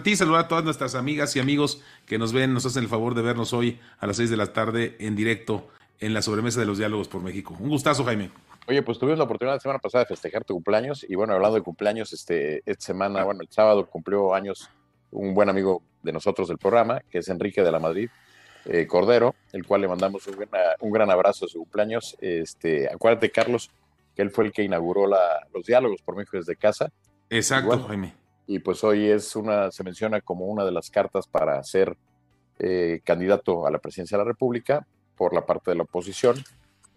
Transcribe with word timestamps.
a 0.00 0.02
ti, 0.02 0.16
saludar 0.16 0.44
a 0.44 0.48
todas 0.48 0.64
nuestras 0.64 0.94
amigas 0.94 1.36
y 1.36 1.40
amigos 1.40 1.82
que 2.06 2.18
nos 2.18 2.32
ven, 2.32 2.54
nos 2.54 2.64
hacen 2.64 2.82
el 2.82 2.88
favor 2.88 3.14
de 3.14 3.20
vernos 3.20 3.52
hoy 3.52 3.78
a 3.98 4.06
las 4.06 4.16
6 4.16 4.30
de 4.30 4.36
la 4.38 4.52
tarde 4.52 4.96
en 4.98 5.14
directo 5.14 5.68
en 6.00 6.14
la 6.14 6.22
sobremesa 6.22 6.58
de 6.58 6.66
los 6.66 6.78
diálogos 6.78 7.06
por 7.06 7.22
México. 7.22 7.54
Un 7.60 7.68
gustazo, 7.68 8.02
Jaime. 8.04 8.30
Oye, 8.66 8.82
pues 8.82 8.98
tuvimos 8.98 9.18
la 9.18 9.24
oportunidad 9.24 9.56
la 9.56 9.60
semana 9.60 9.78
pasada 9.78 10.04
de 10.04 10.08
festejar 10.08 10.44
tu 10.44 10.54
cumpleaños 10.54 11.04
y 11.06 11.14
bueno, 11.14 11.34
hablando 11.34 11.56
de 11.56 11.62
cumpleaños, 11.62 12.14
este, 12.14 12.62
esta 12.64 12.82
semana, 12.82 13.24
bueno, 13.24 13.42
el 13.42 13.48
sábado 13.50 13.86
cumplió 13.86 14.34
años 14.34 14.70
un 15.10 15.34
buen 15.34 15.50
amigo 15.50 15.82
de 16.02 16.12
nosotros 16.12 16.48
del 16.48 16.56
programa, 16.56 17.02
que 17.10 17.18
es 17.18 17.28
Enrique 17.28 17.62
de 17.62 17.70
la 17.70 17.78
Madrid 17.78 18.08
eh, 18.64 18.86
Cordero, 18.86 19.34
el 19.52 19.66
cual 19.66 19.82
le 19.82 19.88
mandamos 19.88 20.26
un, 20.28 20.36
un, 20.80 20.92
gran 20.92 21.10
abrazo 21.10 21.44
a 21.44 21.48
su 21.48 21.58
cumpleaños. 21.58 22.16
Este, 22.20 22.88
acuérdate, 22.88 23.30
Carlos, 23.30 23.70
que 24.16 24.22
él 24.22 24.30
fue 24.30 24.46
el 24.46 24.52
que 24.52 24.62
inauguró 24.62 25.06
la, 25.06 25.46
los 25.52 25.66
diálogos 25.66 26.00
por 26.00 26.16
México 26.16 26.38
desde 26.38 26.56
casa. 26.56 26.90
Exacto, 27.28 27.84
Jaime. 27.86 28.19
Y 28.50 28.58
pues 28.58 28.82
hoy 28.82 29.08
es 29.08 29.36
una, 29.36 29.70
se 29.70 29.84
menciona 29.84 30.20
como 30.22 30.46
una 30.46 30.64
de 30.64 30.72
las 30.72 30.90
cartas 30.90 31.28
para 31.28 31.62
ser 31.62 31.96
eh, 32.58 33.00
candidato 33.04 33.64
a 33.64 33.70
la 33.70 33.78
presidencia 33.78 34.18
de 34.18 34.24
la 34.24 34.28
República 34.28 34.84
por 35.14 35.32
la 35.32 35.46
parte 35.46 35.70
de 35.70 35.76
la 35.76 35.84
oposición. 35.84 36.34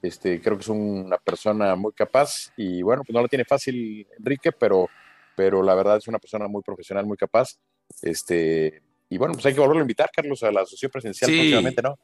Este, 0.01 0.41
creo 0.41 0.57
que 0.57 0.63
es 0.63 0.67
una 0.69 1.19
persona 1.19 1.75
muy 1.75 1.93
capaz 1.93 2.51
y 2.57 2.81
bueno, 2.81 3.03
pues 3.03 3.13
no 3.13 3.21
la 3.21 3.27
tiene 3.27 3.45
fácil 3.45 4.07
Enrique, 4.17 4.51
pero, 4.51 4.89
pero 5.35 5.61
la 5.61 5.75
verdad 5.75 5.97
es 5.97 6.07
una 6.07 6.17
persona 6.17 6.47
muy 6.47 6.63
profesional, 6.63 7.05
muy 7.05 7.17
capaz. 7.17 7.59
Este, 8.01 8.81
y 9.07 9.19
bueno, 9.19 9.35
pues 9.35 9.45
hay 9.45 9.53
que 9.53 9.59
volverlo 9.59 9.81
a 9.81 9.83
invitar, 9.83 10.09
Carlos, 10.11 10.41
a 10.41 10.51
la 10.51 10.61
asociación 10.61 10.89
presidencial 10.89 11.29
próximamente, 11.29 11.83
¿no? 11.83 11.99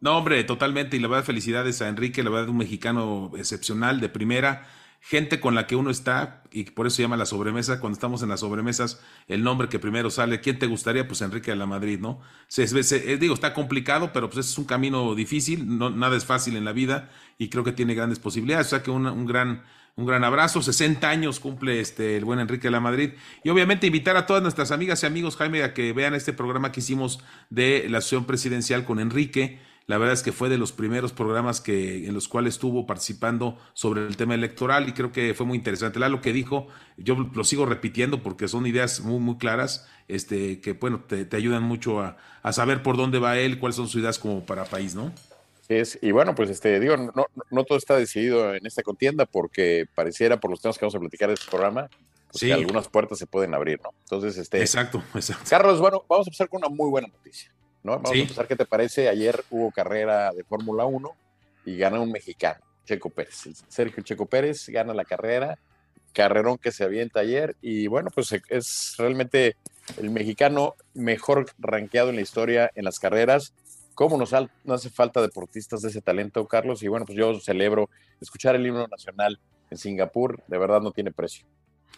No, 0.00 0.16
hombre, 0.16 0.42
totalmente. 0.44 0.96
Y 0.96 1.00
la 1.00 1.08
verdad, 1.08 1.26
felicidades 1.26 1.82
a 1.82 1.88
Enrique, 1.90 2.22
la 2.22 2.30
verdad, 2.30 2.48
un 2.48 2.56
mexicano 2.56 3.32
excepcional, 3.36 4.00
de 4.00 4.08
primera 4.08 4.66
gente 5.06 5.38
con 5.38 5.54
la 5.54 5.66
que 5.66 5.76
uno 5.76 5.90
está, 5.90 6.42
y 6.50 6.64
por 6.64 6.86
eso 6.86 6.96
se 6.96 7.02
llama 7.02 7.18
la 7.18 7.26
sobremesa, 7.26 7.78
cuando 7.78 7.94
estamos 7.94 8.22
en 8.22 8.30
las 8.30 8.40
sobremesas, 8.40 9.02
el 9.28 9.44
nombre 9.44 9.68
que 9.68 9.78
primero 9.78 10.08
sale, 10.08 10.40
¿quién 10.40 10.58
te 10.58 10.66
gustaría? 10.66 11.06
Pues 11.06 11.20
Enrique 11.20 11.50
de 11.50 11.58
la 11.58 11.66
Madrid, 11.66 11.98
¿no? 12.00 12.20
Se, 12.48 12.66
se, 12.82 13.18
digo, 13.18 13.34
está 13.34 13.52
complicado, 13.52 14.12
pero 14.14 14.30
pues 14.30 14.46
es 14.46 14.56
un 14.56 14.64
camino 14.64 15.14
difícil, 15.14 15.76
no, 15.76 15.90
nada 15.90 16.16
es 16.16 16.24
fácil 16.24 16.56
en 16.56 16.64
la 16.64 16.72
vida, 16.72 17.10
y 17.36 17.50
creo 17.50 17.64
que 17.64 17.72
tiene 17.72 17.94
grandes 17.94 18.18
posibilidades, 18.18 18.68
o 18.68 18.70
sea 18.70 18.82
que 18.82 18.90
un, 18.90 19.06
un 19.06 19.26
gran... 19.26 19.62
Un 19.96 20.06
gran 20.06 20.24
abrazo, 20.24 20.60
60 20.60 21.08
años 21.08 21.38
cumple 21.38 21.78
este 21.78 22.16
el 22.16 22.24
buen 22.24 22.40
Enrique 22.40 22.66
de 22.66 22.72
la 22.72 22.80
Madrid. 22.80 23.10
Y 23.44 23.50
obviamente 23.50 23.86
invitar 23.86 24.16
a 24.16 24.26
todas 24.26 24.42
nuestras 24.42 24.72
amigas 24.72 25.00
y 25.04 25.06
amigos, 25.06 25.36
Jaime, 25.36 25.62
a 25.62 25.72
que 25.72 25.92
vean 25.92 26.14
este 26.14 26.32
programa 26.32 26.72
que 26.72 26.80
hicimos 26.80 27.20
de 27.48 27.86
la 27.88 27.98
asociación 27.98 28.24
presidencial 28.24 28.84
con 28.84 28.98
Enrique 28.98 29.60
la 29.86 29.98
verdad 29.98 30.14
es 30.14 30.22
que 30.22 30.32
fue 30.32 30.48
de 30.48 30.56
los 30.56 30.72
primeros 30.72 31.12
programas 31.12 31.60
que, 31.60 32.06
en 32.06 32.14
los 32.14 32.26
cuales 32.26 32.54
estuvo 32.54 32.86
participando 32.86 33.58
sobre 33.74 34.06
el 34.06 34.16
tema 34.16 34.34
electoral 34.34 34.88
y 34.88 34.92
creo 34.92 35.12
que 35.12 35.34
fue 35.34 35.44
muy 35.44 35.58
interesante. 35.58 35.98
lo 36.00 36.20
que 36.22 36.32
dijo, 36.32 36.68
yo 36.96 37.14
lo 37.16 37.44
sigo 37.44 37.66
repitiendo 37.66 38.22
porque 38.22 38.48
son 38.48 38.66
ideas 38.66 39.00
muy, 39.00 39.20
muy 39.20 39.36
claras, 39.36 39.86
este, 40.08 40.60
que 40.60 40.72
bueno, 40.72 41.04
te, 41.06 41.28
ayudan 41.36 41.62
mucho 41.64 42.00
a, 42.00 42.16
saber 42.52 42.82
por 42.82 42.96
dónde 42.96 43.18
va 43.18 43.38
él, 43.38 43.58
cuáles 43.58 43.76
son 43.76 43.88
sus 43.88 44.00
ideas 44.00 44.18
como 44.18 44.44
para 44.46 44.64
país, 44.64 44.94
¿no? 44.94 45.12
Es, 45.68 45.98
y 46.02 46.12
bueno, 46.12 46.34
pues 46.34 46.50
este, 46.50 46.78
digo, 46.80 46.96
no, 46.96 47.26
no 47.50 47.64
todo 47.64 47.78
está 47.78 47.96
decidido 47.96 48.54
en 48.54 48.66
esta 48.66 48.82
contienda 48.82 49.26
porque 49.26 49.86
pareciera 49.94 50.38
por 50.38 50.50
los 50.50 50.60
temas 50.60 50.78
que 50.78 50.84
vamos 50.84 50.94
a 50.94 51.00
platicar 51.00 51.30
en 51.30 51.34
este 51.34 51.50
programa, 51.50 51.88
pues 52.30 52.40
que 52.40 52.52
algunas 52.52 52.88
puertas 52.88 53.18
se 53.18 53.26
pueden 53.26 53.54
abrir, 53.54 53.80
¿no? 53.82 53.90
Entonces, 54.02 54.36
este. 54.36 54.60
Exacto, 54.60 55.02
exacto. 55.14 55.44
Carlos, 55.48 55.80
bueno, 55.80 56.04
vamos 56.08 56.26
a 56.26 56.30
empezar 56.30 56.48
con 56.48 56.58
una 56.58 56.68
muy 56.68 56.90
buena 56.90 57.08
noticia. 57.08 57.50
Vamos 57.84 58.10
a 58.10 58.14
empezar, 58.14 58.48
¿qué 58.48 58.56
te 58.56 58.64
parece? 58.64 59.10
Ayer 59.10 59.44
hubo 59.50 59.70
carrera 59.70 60.32
de 60.32 60.42
Fórmula 60.42 60.86
1 60.86 61.10
y 61.66 61.76
gana 61.76 62.00
un 62.00 62.10
mexicano, 62.10 62.64
Checo 62.86 63.10
Pérez. 63.10 63.46
Sergio 63.68 64.02
Checo 64.02 64.24
Pérez 64.24 64.70
gana 64.70 64.94
la 64.94 65.04
carrera, 65.04 65.58
carrerón 66.14 66.56
que 66.56 66.72
se 66.72 66.82
avienta 66.82 67.20
ayer 67.20 67.56
y 67.60 67.86
bueno, 67.86 68.08
pues 68.14 68.32
e, 68.32 68.42
es 68.48 68.94
realmente 68.96 69.56
el 69.98 70.08
mexicano 70.08 70.76
mejor 70.94 71.44
rankeado 71.58 72.08
en 72.08 72.16
la 72.16 72.22
historia 72.22 72.70
en 72.74 72.86
las 72.86 72.98
carreras. 72.98 73.52
¿Cómo 73.94 74.16
nos 74.16 74.32
hace 74.32 74.88
falta 74.88 75.20
deportistas 75.20 75.82
de 75.82 75.90
ese 75.90 76.00
talento, 76.00 76.46
Carlos? 76.46 76.82
Y 76.82 76.88
bueno, 76.88 77.04
pues 77.04 77.18
yo 77.18 77.38
celebro 77.38 77.90
escuchar 78.18 78.56
el 78.56 78.66
himno 78.66 78.88
nacional 78.88 79.38
en 79.70 79.76
Singapur, 79.76 80.42
de 80.48 80.56
verdad 80.56 80.80
no 80.80 80.90
tiene 80.90 81.12
precio. 81.12 81.44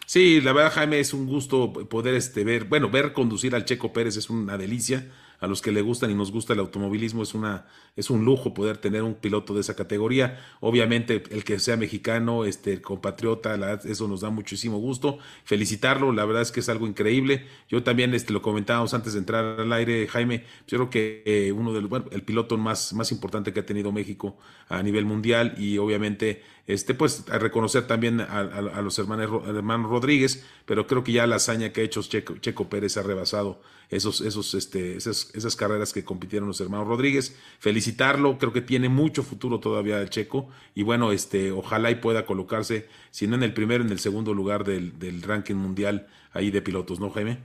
Sí, 0.05 0.41
la 0.41 0.51
verdad, 0.51 0.73
Jaime, 0.73 0.99
es 0.99 1.13
un 1.13 1.27
gusto 1.27 1.71
poder 1.71 2.13
este, 2.13 2.43
ver, 2.43 2.65
bueno, 2.65 2.89
ver 2.89 3.13
conducir 3.13 3.55
al 3.55 3.63
Checo 3.63 3.93
Pérez 3.93 4.17
es 4.17 4.29
una 4.29 4.57
delicia 4.57 5.09
a 5.39 5.47
los 5.47 5.61
que 5.61 5.71
le 5.71 5.81
gustan 5.81 6.11
y 6.11 6.15
nos 6.15 6.31
gusta 6.31 6.53
el 6.53 6.59
automovilismo 6.59 7.23
es 7.23 7.33
una 7.33 7.65
es 7.95 8.09
un 8.09 8.25
lujo 8.25 8.53
poder 8.53 8.77
tener 8.77 9.03
un 9.03 9.15
piloto 9.15 9.53
de 9.53 9.61
esa 9.61 9.75
categoría. 9.75 10.39
Obviamente 10.59 11.23
el 11.31 11.43
que 11.43 11.59
sea 11.59 11.77
mexicano, 11.77 12.45
este 12.45 12.81
compatriota, 12.81 13.79
eso 13.85 14.07
nos 14.07 14.21
da 14.21 14.29
muchísimo 14.29 14.77
gusto. 14.77 15.17
Felicitarlo, 15.43 16.11
la 16.11 16.25
verdad 16.25 16.43
es 16.43 16.51
que 16.51 16.59
es 16.59 16.69
algo 16.69 16.87
increíble. 16.87 17.45
Yo 17.69 17.83
también 17.83 18.13
este 18.13 18.33
lo 18.33 18.41
comentábamos 18.41 18.93
antes 18.93 19.13
de 19.13 19.19
entrar 19.19 19.59
al 19.59 19.73
aire, 19.73 20.07
Jaime, 20.07 20.43
yo 20.67 20.77
creo 20.77 20.89
que 20.89 21.23
eh, 21.25 21.51
uno 21.51 21.73
del 21.73 21.87
bueno, 21.87 22.05
el 22.11 22.23
piloto 22.23 22.57
más 22.57 22.93
más 22.93 23.11
importante 23.11 23.53
que 23.53 23.59
ha 23.59 23.65
tenido 23.65 23.91
México 23.91 24.37
a 24.69 24.83
nivel 24.83 25.05
mundial 25.05 25.55
y 25.57 25.77
obviamente 25.77 26.43
este 26.67 26.93
pues 26.93 27.23
a 27.31 27.39
reconocer 27.39 27.87
también 27.87 28.19
a, 28.19 28.81
los 28.81 28.99
hermanos, 28.99 29.47
hermanos 29.47 29.89
Rodríguez, 29.89 30.45
pero 30.65 30.85
creo 30.85 31.03
que 31.03 31.13
ya 31.13 31.25
la 31.25 31.37
hazaña 31.37 31.71
que 31.71 31.81
ha 31.81 31.83
hecho 31.85 32.01
Checo, 32.03 32.37
Checo 32.37 32.69
Pérez 32.69 32.97
ha 32.97 33.03
rebasado 33.03 33.61
esos 33.89 34.19
esos 34.19 34.53
este 34.53 34.97
esas 34.97 35.33
esas, 35.33 35.55
carreras 35.55 35.93
que 35.93 36.03
compitieron 36.03 36.49
los 36.49 36.59
hermanos 36.59 36.87
Rodríguez. 36.87 37.37
Felicitarlo, 37.59 38.37
creo 38.37 38.51
que 38.51 38.61
tiene 38.61 38.89
mucho 38.89 39.23
futuro 39.23 39.61
todavía 39.61 40.01
el 40.01 40.09
checo 40.09 40.49
y 40.75 40.83
bueno, 40.83 41.13
este, 41.13 41.51
ojalá 41.51 41.89
y 41.89 41.95
pueda 41.95 42.25
colocarse, 42.25 42.87
si 43.11 43.27
no 43.27 43.35
en 43.35 43.43
el 43.43 43.53
primero, 43.53 43.83
en 43.83 43.89
el 43.89 43.99
segundo 43.99 44.33
lugar 44.33 44.65
del, 44.65 44.99
del 44.99 45.21
ranking 45.21 45.55
mundial 45.55 46.07
ahí 46.33 46.51
de 46.51 46.61
pilotos, 46.61 46.99
¿no, 46.99 47.09
Jaime? 47.09 47.39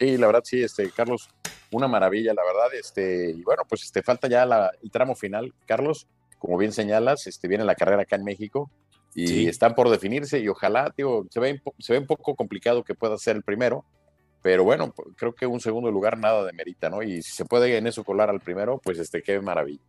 Sí, 0.00 0.16
la 0.16 0.26
verdad, 0.26 0.42
sí, 0.44 0.62
este, 0.62 0.90
Carlos, 0.90 1.28
una 1.70 1.88
maravilla, 1.88 2.32
la 2.34 2.44
verdad, 2.44 2.74
este, 2.74 3.30
y 3.30 3.42
bueno, 3.42 3.62
pues 3.68 3.84
este, 3.84 4.02
falta 4.02 4.28
ya 4.28 4.46
la, 4.46 4.70
el 4.82 4.90
tramo 4.90 5.14
final, 5.14 5.52
Carlos, 5.66 6.06
como 6.38 6.56
bien 6.56 6.72
señalas, 6.72 7.26
este, 7.26 7.48
viene 7.48 7.64
la 7.64 7.74
carrera 7.74 8.02
acá 8.02 8.16
en 8.16 8.24
México 8.24 8.70
y 9.14 9.48
están 9.48 9.74
por 9.74 9.90
definirse 9.90 10.38
y 10.38 10.48
ojalá, 10.48 10.92
digo, 10.96 11.26
se 11.30 11.40
ve, 11.40 11.60
se 11.78 11.92
ve 11.92 11.98
un 11.98 12.06
poco 12.06 12.36
complicado 12.36 12.84
que 12.84 12.94
pueda 12.94 13.18
ser 13.18 13.36
el 13.36 13.42
primero, 13.42 13.84
pero 14.42 14.62
bueno, 14.64 14.94
creo 15.16 15.34
que 15.34 15.46
un 15.46 15.60
segundo 15.60 15.90
lugar 15.90 16.18
nada 16.18 16.44
de 16.44 16.52
merita, 16.52 16.88
¿no? 16.88 17.02
Y 17.02 17.22
si 17.22 17.32
se 17.32 17.44
puede 17.44 17.76
en 17.76 17.86
eso 17.86 18.04
colar 18.04 18.30
al 18.30 18.40
primero, 18.40 18.80
pues 18.82 18.98
este, 18.98 19.22
qué 19.22 19.40
maravilla. 19.40 19.80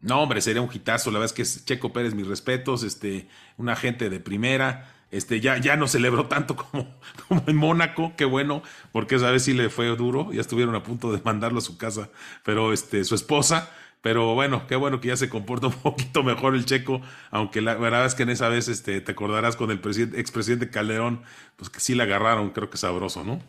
No, 0.00 0.22
hombre, 0.22 0.40
sería 0.40 0.62
un 0.62 0.70
hitazo. 0.72 1.10
La 1.10 1.18
verdad 1.18 1.32
es 1.32 1.36
que 1.36 1.42
es 1.42 1.64
Checo 1.64 1.92
Pérez, 1.92 2.14
mis 2.14 2.26
respetos, 2.26 2.82
este, 2.82 3.28
un 3.56 3.68
agente 3.68 4.08
de 4.08 4.20
primera. 4.20 4.94
Este, 5.10 5.40
ya, 5.40 5.58
ya 5.58 5.76
no 5.76 5.88
celebró 5.88 6.26
tanto 6.26 6.54
como, 6.56 6.86
como 7.28 7.42
en 7.46 7.56
Mónaco, 7.56 8.12
qué 8.16 8.24
bueno, 8.24 8.62
porque 8.92 9.16
esa 9.16 9.30
vez 9.30 9.42
sí 9.42 9.54
le 9.54 9.70
fue 9.70 9.86
duro, 9.96 10.32
ya 10.32 10.40
estuvieron 10.42 10.74
a 10.74 10.82
punto 10.82 11.12
de 11.12 11.20
mandarlo 11.22 11.58
a 11.58 11.62
su 11.62 11.78
casa, 11.78 12.10
pero 12.44 12.74
este, 12.74 13.04
su 13.04 13.14
esposa, 13.14 13.70
pero 14.00 14.34
bueno, 14.34 14.66
qué 14.68 14.76
bueno 14.76 15.00
que 15.00 15.08
ya 15.08 15.16
se 15.16 15.28
comporta 15.28 15.66
un 15.66 15.72
poquito 15.82 16.22
mejor 16.22 16.54
el 16.54 16.64
checo, 16.64 17.00
aunque 17.30 17.60
la 17.60 17.74
verdad 17.74 18.06
es 18.06 18.14
que 18.14 18.22
en 18.22 18.30
esa 18.30 18.48
vez 18.48 18.68
este, 18.68 19.00
te 19.00 19.12
acordarás 19.12 19.56
con 19.56 19.70
el 19.70 19.78
expresidente 19.78 20.70
Calderón, 20.70 21.22
pues 21.56 21.70
que 21.70 21.80
sí 21.80 21.94
le 21.94 22.04
agarraron, 22.04 22.50
creo 22.50 22.70
que 22.70 22.76
sabroso, 22.76 23.24
¿no? 23.24 23.40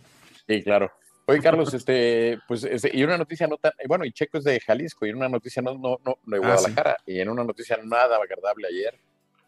Sí, 0.48 0.64
claro. 0.64 0.92
Oye, 1.28 1.42
Carlos, 1.42 1.72
este, 1.76 2.40
pues, 2.48 2.64
este, 2.64 2.90
y 2.92 3.04
una 3.04 3.16
noticia 3.16 3.46
no 3.46 3.58
tan, 3.58 3.72
bueno, 3.88 4.04
y 4.04 4.12
Checo 4.12 4.40
es 4.40 4.44
de 4.44 4.60
Jalisco, 4.60 5.06
y 5.06 5.12
una 5.12 5.30
noticia 5.30 5.62
no, 5.62 5.76
no, 5.76 6.00
no 6.04 6.18
de 6.26 6.38
ah, 6.38 6.40
Guadalajara, 6.40 6.98
y 7.06 7.20
en 7.20 7.30
una 7.30 7.44
noticia 7.44 7.78
nada 7.84 8.18
agradable 8.18 8.68
ayer, 8.68 8.96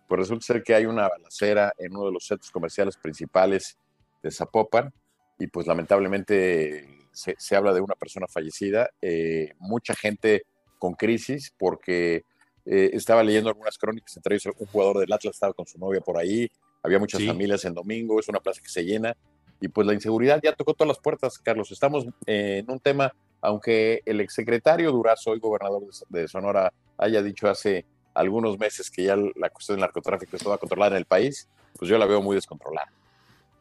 pues 0.08 0.20
resulta 0.20 0.46
ser 0.46 0.62
que 0.62 0.76
hay 0.76 0.86
una 0.86 1.10
balacera 1.10 1.74
en 1.80 1.96
uno 1.96 2.06
de 2.06 2.12
los 2.12 2.28
centros 2.28 2.52
comerciales 2.52 2.98
principales 2.98 3.80
de 4.22 4.30
Zapopan, 4.30 4.94
y 5.40 5.48
pues 5.48 5.66
lamentablemente 5.66 6.88
se, 7.12 7.36
se 7.40 7.56
habla 7.56 7.74
de 7.74 7.82
una 7.82 7.96
persona 7.96 8.28
fallecida, 8.28 8.92
eh, 9.02 9.56
mucha 9.58 9.96
gente 9.96 10.44
con 10.82 10.96
crisis, 10.96 11.54
porque 11.60 12.24
eh, 12.66 12.90
estaba 12.94 13.24
leyendo 13.24 13.50
algunas 13.50 13.78
crónicas, 13.78 14.18
entre 14.18 14.34
ellos 14.34 14.56
un 14.58 14.66
jugador 14.66 14.98
del 14.98 15.14
Atlas 15.14 15.36
estaba 15.36 15.54
con 15.54 15.68
su 15.68 15.78
novia 15.78 16.02
por 16.02 16.18
ahí, 16.18 16.50
había 16.82 16.98
muchas 16.98 17.24
familias 17.24 17.64
en 17.66 17.76
domingo, 17.76 18.20
es 18.20 18.28
una 18.28 18.40
plaza 18.40 18.62
que 18.64 18.70
se 18.70 18.84
llena, 18.84 19.16
y 19.60 19.68
pues 19.68 19.86
la 19.86 19.94
inseguridad 19.94 20.42
ya 20.44 20.54
tocó 20.54 20.74
todas 20.74 20.88
las 20.88 20.98
puertas, 20.98 21.38
Carlos. 21.38 21.72
Estamos 21.72 22.08
en 22.26 22.70
un 22.72 22.80
tema, 22.80 23.14
aunque 23.42 24.02
el 24.08 24.22
exsecretario 24.22 24.92
Durazo, 24.92 25.30
hoy 25.30 25.40
gobernador 25.40 25.84
de 26.10 26.28
Sonora, 26.28 26.74
haya 26.98 27.22
dicho 27.22 27.48
hace 27.48 27.86
algunos 28.16 28.58
meses 28.58 28.90
que 28.90 29.04
ya 29.04 29.16
la 29.16 29.52
cuestión 29.52 29.76
del 29.76 29.82
narcotráfico 29.82 30.36
estaba 30.36 30.58
controlada 30.58 30.96
en 30.96 30.98
el 30.98 31.06
país, 31.06 31.48
pues 31.78 31.90
yo 31.90 32.00
la 32.00 32.08
veo 32.08 32.24
muy 32.24 32.36
descontrolada. 32.36 32.92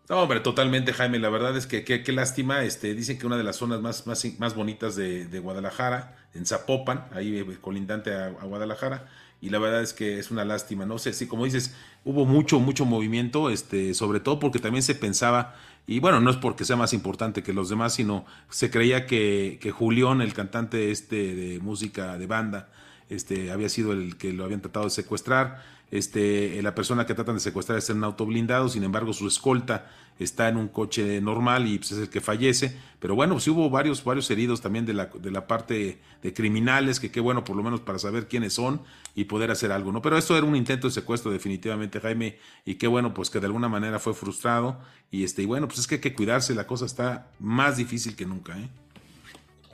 No, 0.09 0.23
hombre, 0.23 0.41
totalmente, 0.41 0.93
Jaime. 0.93 1.21
La 1.21 1.29
verdad 1.29 1.57
es 1.57 1.69
que 1.69 1.85
qué 1.85 2.13
lástima. 2.13 2.65
Este, 2.65 2.95
dicen 2.95 3.17
que 3.17 3.27
una 3.27 3.37
de 3.37 3.45
las 3.45 3.55
zonas 3.55 3.81
más, 3.81 4.09
más, 4.09 4.27
más 4.41 4.57
bonitas 4.57 4.97
de, 4.97 5.39
Guadalajara, 5.39 6.20
en 6.35 6.47
Zapopan, 6.47 7.07
ahí 7.13 7.39
eh, 7.39 7.59
colindante 7.61 8.15
a, 8.15 8.29
Guadalajara, 8.29 9.09
y 9.41 9.51
la 9.51 9.59
verdad 9.59 9.83
es 9.83 9.93
que 9.93 10.19
es 10.19 10.31
una 10.31 10.45
lástima. 10.45 10.87
No 10.87 10.99
sé, 10.99 11.13
si 11.13 11.27
como 11.27 11.45
dices, 11.45 11.75
hubo 12.05 12.27
mucho, 12.27 12.61
mucho 12.61 12.85
movimiento, 12.85 13.51
este, 13.51 13.95
sobre 13.95 14.21
todo 14.21 14.39
porque 14.39 14.59
también 14.59 14.83
se 14.83 14.95
pensaba 14.95 15.55
y 15.87 15.99
bueno, 15.99 16.21
no 16.21 16.31
es 16.31 16.37
porque 16.37 16.65
sea 16.65 16.77
más 16.77 16.93
importante 16.93 17.43
que 17.43 17.53
los 17.53 17.69
demás, 17.69 17.95
sino 17.95 18.25
se 18.49 18.71
creía 18.71 19.07
que, 19.07 19.59
que 19.61 19.71
Julián, 19.73 20.21
el 20.21 20.35
cantante 20.35 20.91
este 20.91 21.35
de 21.35 21.59
música 21.59 22.17
de 22.17 22.27
banda, 22.27 22.69
este, 23.11 23.51
había 23.51 23.69
sido 23.69 23.93
el 23.93 24.17
que 24.17 24.33
lo 24.33 24.45
habían 24.45 24.63
tratado 24.63 24.87
de 24.87 24.91
secuestrar. 24.91 25.63
este, 25.91 26.63
la 26.63 26.75
persona 26.75 27.05
que 27.05 27.15
tratan 27.15 27.35
de 27.35 27.41
secuestrar 27.41 27.77
está 27.77 27.93
en 27.93 27.99
un 27.99 28.05
auto 28.05 28.25
blindado, 28.25 28.69
sin 28.69 28.85
embargo 28.85 29.13
su 29.13 29.27
escolta 29.27 29.91
está 30.21 30.49
en 30.49 30.59
un 30.59 30.69
coche 30.69 31.21
normal 31.21 31.67
y 31.67 31.79
pues, 31.79 31.93
es 31.93 31.99
el 31.99 32.09
que 32.11 32.21
fallece. 32.21 32.77
Pero 33.01 33.15
bueno, 33.15 33.41
sí 33.41 33.51
hubo 33.51 33.71
varios, 33.71 34.05
varios 34.05 34.31
heridos 34.31 34.61
también 34.61 34.85
de 34.85 34.93
la, 34.93 35.07
de 35.07 35.31
la 35.31 35.47
parte 35.47 35.99
de 36.23 36.35
criminales, 36.35 37.01
que 37.01 37.11
qué 37.11 37.21
bueno 37.21 37.43
por 37.43 37.57
lo 37.57 37.63
menos 37.63 37.81
para 37.81 37.99
saber 37.99 38.29
quiénes 38.29 38.53
son 38.53 38.83
y 39.15 39.25
poder 39.25 39.51
hacer 39.51 39.73
algo, 39.73 39.91
¿no? 39.93 40.03
Pero 40.03 40.19
esto 40.19 40.37
era 40.37 40.47
un 40.47 40.57
intento 40.57 40.87
de 40.87 40.93
secuestro 40.93 41.33
definitivamente, 41.33 42.01
Jaime, 42.01 42.39
y 42.67 42.75
qué 42.75 42.87
bueno 42.87 43.15
pues 43.15 43.31
que 43.31 43.41
de 43.41 43.47
alguna 43.47 43.69
manera 43.69 43.99
fue 43.99 44.13
frustrado 44.13 44.79
y 45.11 45.25
este, 45.25 45.43
y 45.43 45.47
bueno, 45.47 45.67
pues 45.67 45.81
es 45.81 45.87
que 45.87 45.97
hay 45.97 46.01
que 46.03 46.15
cuidarse, 46.15 46.55
la 46.55 46.67
cosa 46.67 46.85
está 46.85 47.31
más 47.41 47.79
difícil 47.79 48.15
que 48.15 48.27
nunca, 48.27 48.59
¿eh? 48.59 48.69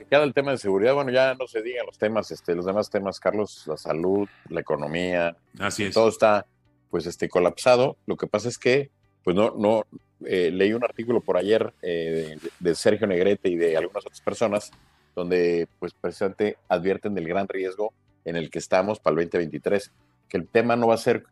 Queda 0.09 0.23
el 0.23 0.33
tema 0.33 0.51
de 0.51 0.57
seguridad, 0.57 0.93
bueno, 0.93 1.11
ya 1.11 1.35
no 1.35 1.47
se 1.47 1.61
digan 1.61 1.85
los 1.85 1.97
temas, 1.97 2.31
este, 2.31 2.55
los 2.55 2.65
demás 2.65 2.89
temas, 2.89 3.19
Carlos, 3.19 3.63
la 3.67 3.77
salud, 3.77 4.27
la 4.49 4.61
economía, 4.61 5.35
Así 5.59 5.83
es. 5.83 5.93
todo 5.93 6.07
está 6.07 6.45
pues 6.89 7.05
este 7.05 7.27
colapsado. 7.27 7.97
Lo 8.05 8.15
que 8.15 8.27
pasa 8.27 8.47
es 8.47 8.57
que 8.57 8.89
pues 9.23 9.35
no, 9.35 9.53
no, 9.57 9.83
eh, 10.25 10.49
leí 10.51 10.73
un 10.73 10.83
artículo 10.83 11.21
por 11.21 11.37
ayer 11.37 11.73
eh, 11.81 12.37
de, 12.59 12.75
Sergio 12.75 13.05
Negrete 13.07 13.49
y 13.49 13.55
de 13.55 13.77
algunas 13.77 14.05
otras 14.05 14.21
personas 14.21 14.71
donde 15.15 15.67
pues 15.79 15.93
precisamente 15.93 16.57
advierten 16.69 17.13
del 17.13 17.27
gran 17.27 17.47
riesgo 17.47 17.93
en 18.23 18.35
el 18.35 18.49
que 18.49 18.59
estamos 18.59 18.99
para 18.99 19.15
el 19.15 19.25
2023, 19.25 19.91
que 20.29 20.37
el 20.37 20.47
tema 20.47 20.75
no 20.75 20.87
va 20.87 20.95
a 20.95 20.97
ser 20.97 21.23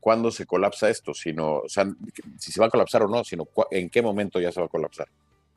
cuándo 0.00 0.30
se 0.30 0.46
colapsa 0.46 0.90
esto, 0.90 1.14
sino, 1.14 1.58
o 1.58 1.68
sea, 1.68 1.86
si 2.38 2.52
se 2.52 2.60
va 2.60 2.66
a 2.66 2.70
colapsar 2.70 3.02
o 3.02 3.08
no, 3.08 3.24
sino 3.24 3.48
en 3.70 3.90
qué 3.90 4.02
momento 4.02 4.40
ya 4.40 4.52
se 4.52 4.60
va 4.60 4.66
a 4.66 4.70
colapsar. 4.70 5.08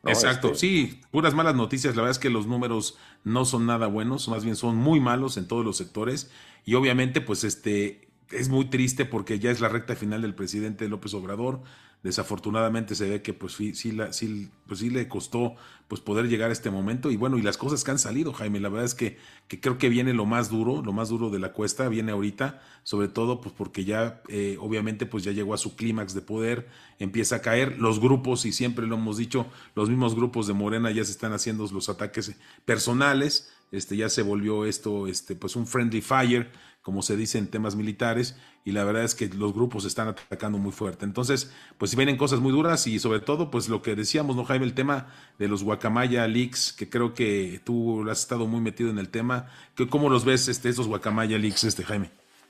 Exacto, 0.05 0.47
este 0.47 0.59
sí, 0.59 1.01
puras 1.11 1.33
malas 1.33 1.55
noticias. 1.55 1.95
La 1.95 2.03
verdad 2.03 2.11
es 2.11 2.19
que 2.19 2.29
los 2.29 2.47
números 2.47 2.97
no 3.23 3.45
son 3.45 3.65
nada 3.65 3.87
buenos, 3.87 4.29
más 4.29 4.43
bien 4.43 4.55
son 4.55 4.77
muy 4.77 4.99
malos 4.99 5.37
en 5.37 5.47
todos 5.47 5.65
los 5.65 5.77
sectores. 5.77 6.31
Y 6.65 6.75
obviamente, 6.75 7.21
pues 7.21 7.43
este 7.43 8.07
es 8.31 8.49
muy 8.49 8.65
triste 8.65 9.05
porque 9.05 9.39
ya 9.39 9.51
es 9.51 9.59
la 9.59 9.69
recta 9.69 9.95
final 9.95 10.21
del 10.21 10.35
presidente 10.35 10.87
López 10.87 11.13
Obrador 11.13 11.61
desafortunadamente 12.03 12.95
se 12.95 13.09
ve 13.09 13.21
que 13.21 13.33
pues 13.33 13.53
sí, 13.53 13.75
sí, 13.75 13.91
la, 13.91 14.13
sí, 14.13 14.49
pues 14.67 14.79
sí 14.79 14.89
le 14.89 15.07
costó 15.07 15.55
pues 15.89 16.01
poder 16.01 16.27
llegar 16.27 16.49
a 16.49 16.53
este 16.53 16.69
momento. 16.69 17.09
Y 17.11 17.17
bueno, 17.17 17.37
y 17.37 17.41
las 17.41 17.57
cosas 17.57 17.83
que 17.83 17.91
han 17.91 17.99
salido, 17.99 18.31
Jaime, 18.31 18.59
la 18.59 18.69
verdad 18.69 18.85
es 18.85 18.93
que, 18.93 19.17
que 19.47 19.59
creo 19.59 19.77
que 19.77 19.89
viene 19.89 20.13
lo 20.13 20.25
más 20.25 20.49
duro, 20.49 20.81
lo 20.83 20.93
más 20.93 21.09
duro 21.09 21.29
de 21.29 21.39
la 21.39 21.51
cuesta, 21.51 21.89
viene 21.89 22.11
ahorita, 22.11 22.61
sobre 22.83 23.07
todo 23.07 23.41
pues 23.41 23.53
porque 23.57 23.83
ya 23.83 24.21
eh, 24.29 24.57
obviamente 24.59 25.07
pues 25.07 25.23
ya 25.23 25.31
llegó 25.31 25.53
a 25.53 25.57
su 25.57 25.75
clímax 25.75 26.13
de 26.13 26.21
poder, 26.21 26.69
empieza 26.99 27.37
a 27.37 27.41
caer, 27.41 27.79
los 27.79 27.99
grupos, 27.99 28.45
y 28.45 28.53
siempre 28.53 28.85
lo 28.85 28.95
hemos 28.95 29.17
dicho, 29.17 29.47
los 29.75 29.89
mismos 29.89 30.15
grupos 30.15 30.47
de 30.47 30.53
Morena 30.53 30.91
ya 30.91 31.03
se 31.03 31.11
están 31.11 31.33
haciendo 31.33 31.67
los 31.71 31.89
ataques 31.89 32.35
personales, 32.65 33.51
este 33.71 33.97
ya 33.97 34.09
se 34.09 34.23
volvió 34.23 34.65
esto 34.65 35.07
este 35.07 35.35
pues 35.35 35.55
un 35.55 35.67
friendly 35.67 36.01
fire, 36.01 36.51
como 36.89 37.03
se 37.03 37.15
dice 37.15 37.37
en 37.37 37.51
temas 37.51 37.75
militares, 37.75 38.35
y 38.65 38.71
la 38.71 38.83
verdad 38.83 39.03
es 39.03 39.13
que 39.13 39.27
los 39.27 39.53
grupos 39.53 39.85
están 39.85 40.07
atacando 40.07 40.57
muy 40.57 40.71
fuerte. 40.71 41.05
Entonces, 41.05 41.53
pues 41.77 41.95
vienen 41.95 42.17
cosas 42.17 42.39
muy 42.39 42.51
duras 42.51 42.87
y 42.87 42.97
sobre 42.97 43.19
todo, 43.19 43.51
pues 43.51 43.69
lo 43.69 43.83
que 43.83 43.95
decíamos, 43.95 44.35
¿no, 44.35 44.43
Jaime? 44.43 44.65
El 44.65 44.73
tema 44.73 45.05
de 45.37 45.47
los 45.47 45.63
Guacamaya 45.63 46.27
Leaks, 46.27 46.73
que 46.73 46.89
creo 46.89 47.13
que 47.13 47.61
tú 47.63 48.09
has 48.09 48.21
estado 48.21 48.47
muy 48.47 48.59
metido 48.59 48.89
en 48.89 48.97
el 48.97 49.09
tema. 49.09 49.51
¿Cómo 49.91 50.09
los 50.09 50.25
ves 50.25 50.47
este, 50.47 50.69
estos 50.69 50.87
Guacamaya 50.87 51.37
Leaks, 51.37 51.63
este, 51.63 51.83
Jaime? 51.83 52.09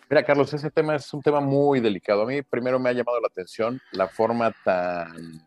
Mira, 0.10 0.24
Carlos, 0.24 0.54
ese 0.54 0.72
tema 0.72 0.96
es 0.96 1.14
un 1.14 1.22
tema 1.22 1.42
muy 1.42 1.82
delicado. 1.82 2.22
A 2.22 2.26
mí 2.26 2.42
primero 2.42 2.80
me 2.80 2.88
ha 2.88 2.94
llamado 2.94 3.20
la 3.20 3.28
atención 3.28 3.82
la 3.92 4.08
forma 4.08 4.56
tan, 4.64 5.46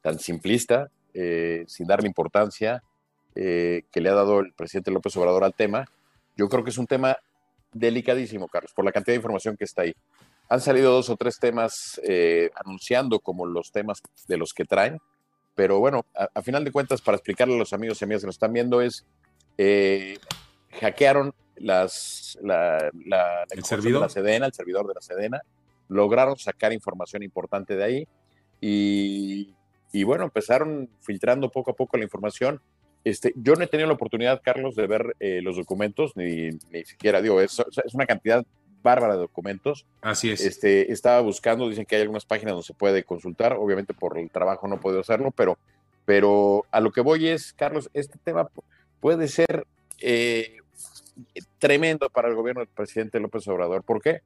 tan 0.00 0.20
simplista, 0.20 0.92
eh, 1.12 1.64
sin 1.66 1.88
darle 1.88 2.06
importancia, 2.06 2.84
eh, 3.34 3.82
que 3.90 4.00
le 4.00 4.10
ha 4.10 4.14
dado 4.14 4.38
el 4.38 4.52
presidente 4.52 4.92
López 4.92 5.16
Obrador 5.16 5.42
al 5.42 5.54
tema. 5.54 5.86
Yo 6.36 6.48
creo 6.48 6.62
que 6.62 6.70
es 6.70 6.78
un 6.78 6.86
tema 6.86 7.16
delicadísimo, 7.72 8.48
Carlos, 8.48 8.72
por 8.74 8.84
la 8.84 8.92
cantidad 8.92 9.12
de 9.12 9.18
información 9.18 9.56
que 9.56 9.64
está 9.64 9.82
ahí. 9.82 9.94
Han 10.48 10.60
salido 10.60 10.92
dos 10.92 11.10
o 11.10 11.16
tres 11.16 11.38
temas 11.38 12.00
eh, 12.04 12.50
anunciando 12.54 13.20
como 13.20 13.46
los 13.46 13.72
temas 13.72 14.00
de 14.28 14.36
los 14.36 14.52
que 14.52 14.64
traen, 14.64 14.98
pero 15.54 15.80
bueno, 15.80 16.04
a, 16.14 16.42
final 16.42 16.64
de 16.64 16.70
cuentas, 16.70 17.00
para 17.00 17.16
explicarle 17.16 17.54
a 17.54 17.58
los 17.58 17.72
amigos 17.72 18.00
y 18.00 18.04
amigas 18.04 18.22
que 18.22 18.26
nos 18.26 18.36
están 18.36 18.52
viendo, 18.52 18.80
es 18.80 19.06
eh, 19.58 20.18
hackearon 20.80 21.34
las, 21.56 22.38
la, 22.42 22.90
¿El 23.50 23.64
servidor? 23.64 24.00
de 24.00 24.06
la 24.06 24.08
Sedena, 24.10 24.46
el 24.46 24.52
servidor 24.52 24.86
de 24.86 24.94
la 24.94 25.00
Sedena, 25.00 25.42
lograron 25.88 26.36
sacar 26.36 26.72
información 26.72 27.22
importante 27.22 27.74
de 27.74 27.84
ahí 27.84 28.08
y, 28.60 29.54
y 29.92 30.04
bueno, 30.04 30.24
empezaron 30.24 30.90
filtrando 31.00 31.50
poco 31.50 31.70
a 31.70 31.74
poco 31.74 31.96
la 31.96 32.04
información 32.04 32.60
este, 33.06 33.32
yo 33.36 33.54
no 33.54 33.62
he 33.62 33.68
tenido 33.68 33.86
la 33.86 33.94
oportunidad, 33.94 34.42
Carlos, 34.42 34.74
de 34.74 34.88
ver 34.88 35.14
eh, 35.20 35.40
los 35.40 35.54
documentos, 35.54 36.16
ni, 36.16 36.50
ni 36.72 36.84
siquiera, 36.84 37.22
digo, 37.22 37.40
es, 37.40 37.62
es, 37.84 37.94
una 37.94 38.04
cantidad 38.04 38.44
bárbara 38.82 39.14
de 39.14 39.20
documentos. 39.20 39.86
Así 40.00 40.32
es. 40.32 40.40
Este, 40.40 40.90
estaba 40.90 41.20
buscando, 41.20 41.68
dicen 41.68 41.86
que 41.86 41.94
hay 41.94 42.02
algunas 42.02 42.24
páginas 42.24 42.54
donde 42.54 42.66
se 42.66 42.74
puede 42.74 43.04
consultar, 43.04 43.52
obviamente 43.52 43.94
por 43.94 44.18
el 44.18 44.28
trabajo 44.28 44.66
no 44.66 44.80
puedo 44.80 44.98
hacerlo, 44.98 45.30
pero, 45.30 45.56
pero 46.04 46.66
a 46.72 46.80
lo 46.80 46.90
que 46.90 47.00
voy 47.00 47.28
es, 47.28 47.52
Carlos, 47.52 47.88
este 47.94 48.18
tema 48.24 48.48
puede 48.98 49.28
ser 49.28 49.68
eh, 50.00 50.56
tremendo 51.60 52.10
para 52.10 52.26
el 52.26 52.34
gobierno 52.34 52.62
del 52.62 52.68
presidente 52.74 53.20
López 53.20 53.46
Obrador. 53.46 53.84
¿Por 53.84 54.02
qué? 54.02 54.22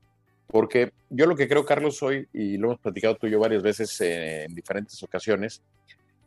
Porque 0.47 0.93
yo 1.11 1.27
lo 1.27 1.37
que 1.37 1.49
creo, 1.49 1.67
Carlos, 1.67 2.03
hoy, 2.03 2.27
y 2.33 2.57
lo 2.57 2.69
hemos 2.69 2.81
platicado 2.81 3.17
tú 3.17 3.27
y 3.27 3.31
yo 3.33 3.41
varias 3.41 3.63
veces 3.63 4.01
en 4.01 4.55
diferentes 4.55 5.03
ocasiones, 5.03 5.61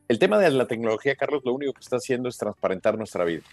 el 0.08 0.20
tema 0.20 0.38
de 0.38 0.50
la 0.52 0.66
tecnología, 0.66 1.16
Carlos, 1.16 1.42
lo 1.46 1.54
único 1.54 1.74
que 1.74 1.82
está 1.82 1.98
haciendo 1.98 2.30
es 2.30 2.38
transparentar 2.38 2.98
nuestra 2.98 3.24
vida. 3.24 3.44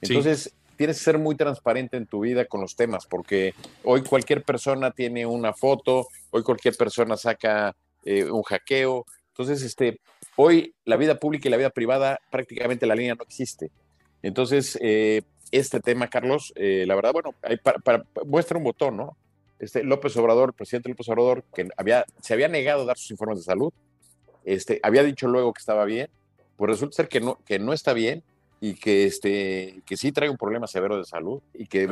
Entonces, 0.00 0.54
tienes 0.76 0.98
que 0.98 1.04
ser 1.04 1.18
muy 1.18 1.36
transparente 1.36 1.96
en 1.96 2.06
tu 2.06 2.20
vida 2.20 2.44
con 2.44 2.60
los 2.60 2.74
temas, 2.74 3.06
porque 3.06 3.54
hoy 3.84 4.02
cualquier 4.02 4.42
persona 4.42 4.90
tiene 4.90 5.24
una 5.26 5.52
foto, 5.52 6.08
hoy 6.30 6.42
cualquier 6.42 6.76
persona 6.76 7.16
saca 7.16 7.76
eh, 8.04 8.24
un 8.30 8.42
hackeo. 8.42 9.06
Entonces, 9.28 9.62
este, 9.62 10.00
hoy 10.36 10.74
la 10.84 10.96
vida 10.96 11.18
pública 11.18 11.48
y 11.48 11.50
la 11.50 11.56
vida 11.56 11.70
privada, 11.70 12.18
prácticamente 12.30 12.86
la 12.86 12.94
línea 12.94 13.14
no 13.14 13.22
existe. 13.22 13.70
Entonces, 14.22 14.78
eh, 14.80 15.22
este 15.52 15.80
tema, 15.80 16.08
Carlos, 16.08 16.52
eh, 16.56 16.84
la 16.86 16.94
verdad, 16.94 17.12
bueno, 17.12 17.34
para, 17.84 18.04
muestra 18.26 18.58
un 18.58 18.64
botón, 18.64 18.96
¿no? 18.96 19.16
Este 19.58 19.84
López 19.84 20.16
Obrador, 20.16 20.48
el 20.50 20.54
presidente 20.54 20.88
López 20.88 21.08
Obrador, 21.08 21.44
que 21.54 21.68
había, 21.76 22.04
se 22.20 22.34
había 22.34 22.48
negado 22.48 22.82
a 22.82 22.86
dar 22.86 22.98
sus 22.98 23.10
informes 23.12 23.38
de 23.38 23.44
salud, 23.44 23.72
este, 24.44 24.80
había 24.82 25.02
dicho 25.02 25.28
luego 25.28 25.52
que 25.52 25.60
estaba 25.60 25.84
bien, 25.84 26.08
pues 26.56 26.70
resulta 26.70 26.96
ser 26.96 27.08
que 27.08 27.20
no, 27.20 27.38
que 27.44 27.58
no 27.58 27.72
está 27.72 27.92
bien 27.92 28.22
y 28.60 28.74
que, 28.74 29.04
este, 29.04 29.82
que 29.84 29.96
sí 29.96 30.12
trae 30.12 30.30
un 30.30 30.36
problema 30.36 30.66
severo 30.66 30.96
de 30.96 31.04
salud 31.04 31.42
y 31.54 31.66
que 31.66 31.88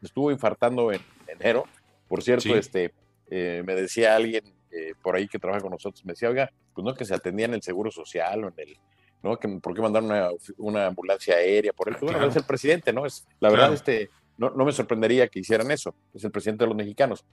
estuvo 0.00 0.30
infartando 0.30 0.92
en 0.92 1.00
enero. 1.26 1.64
Por 2.06 2.22
cierto, 2.22 2.54
este, 2.54 2.94
eh, 3.30 3.62
me 3.66 3.74
decía 3.74 4.14
alguien 4.14 4.44
eh, 4.70 4.94
por 5.02 5.16
ahí 5.16 5.26
que 5.26 5.38
trabaja 5.38 5.60
con 5.62 5.72
nosotros, 5.72 6.04
me 6.04 6.12
decía, 6.12 6.28
oiga, 6.28 6.50
pues 6.74 6.84
no 6.84 6.94
que 6.94 7.04
se 7.04 7.14
atendía 7.14 7.46
en 7.46 7.54
el 7.54 7.62
Seguro 7.62 7.90
Social 7.90 8.44
o 8.44 8.48
en 8.48 8.54
el, 8.58 8.76
¿no? 9.22 9.36
Que, 9.38 9.48
¿Por 9.48 9.74
qué 9.74 9.80
mandar 9.80 10.02
una, 10.58 10.86
ambulancia 10.86 11.34
aérea 11.34 11.72
por 11.72 11.88
él? 11.88 11.96
Bueno, 12.00 12.26
es 12.26 12.36
el 12.36 12.44
presidente, 12.44 12.92
¿no? 12.92 13.06
Es, 13.06 13.26
la 13.40 13.50
verdad, 13.50 13.72
este, 13.72 14.10
no, 14.36 14.50
no 14.50 14.64
me 14.64 14.72
sorprendería 14.72 15.26
que 15.28 15.40
hicieran 15.40 15.70
eso, 15.70 15.94
es 16.14 16.22
el 16.22 16.30
presidente 16.30 16.64
de 16.64 16.68
los 16.68 16.76
mexicanos. 16.76 17.24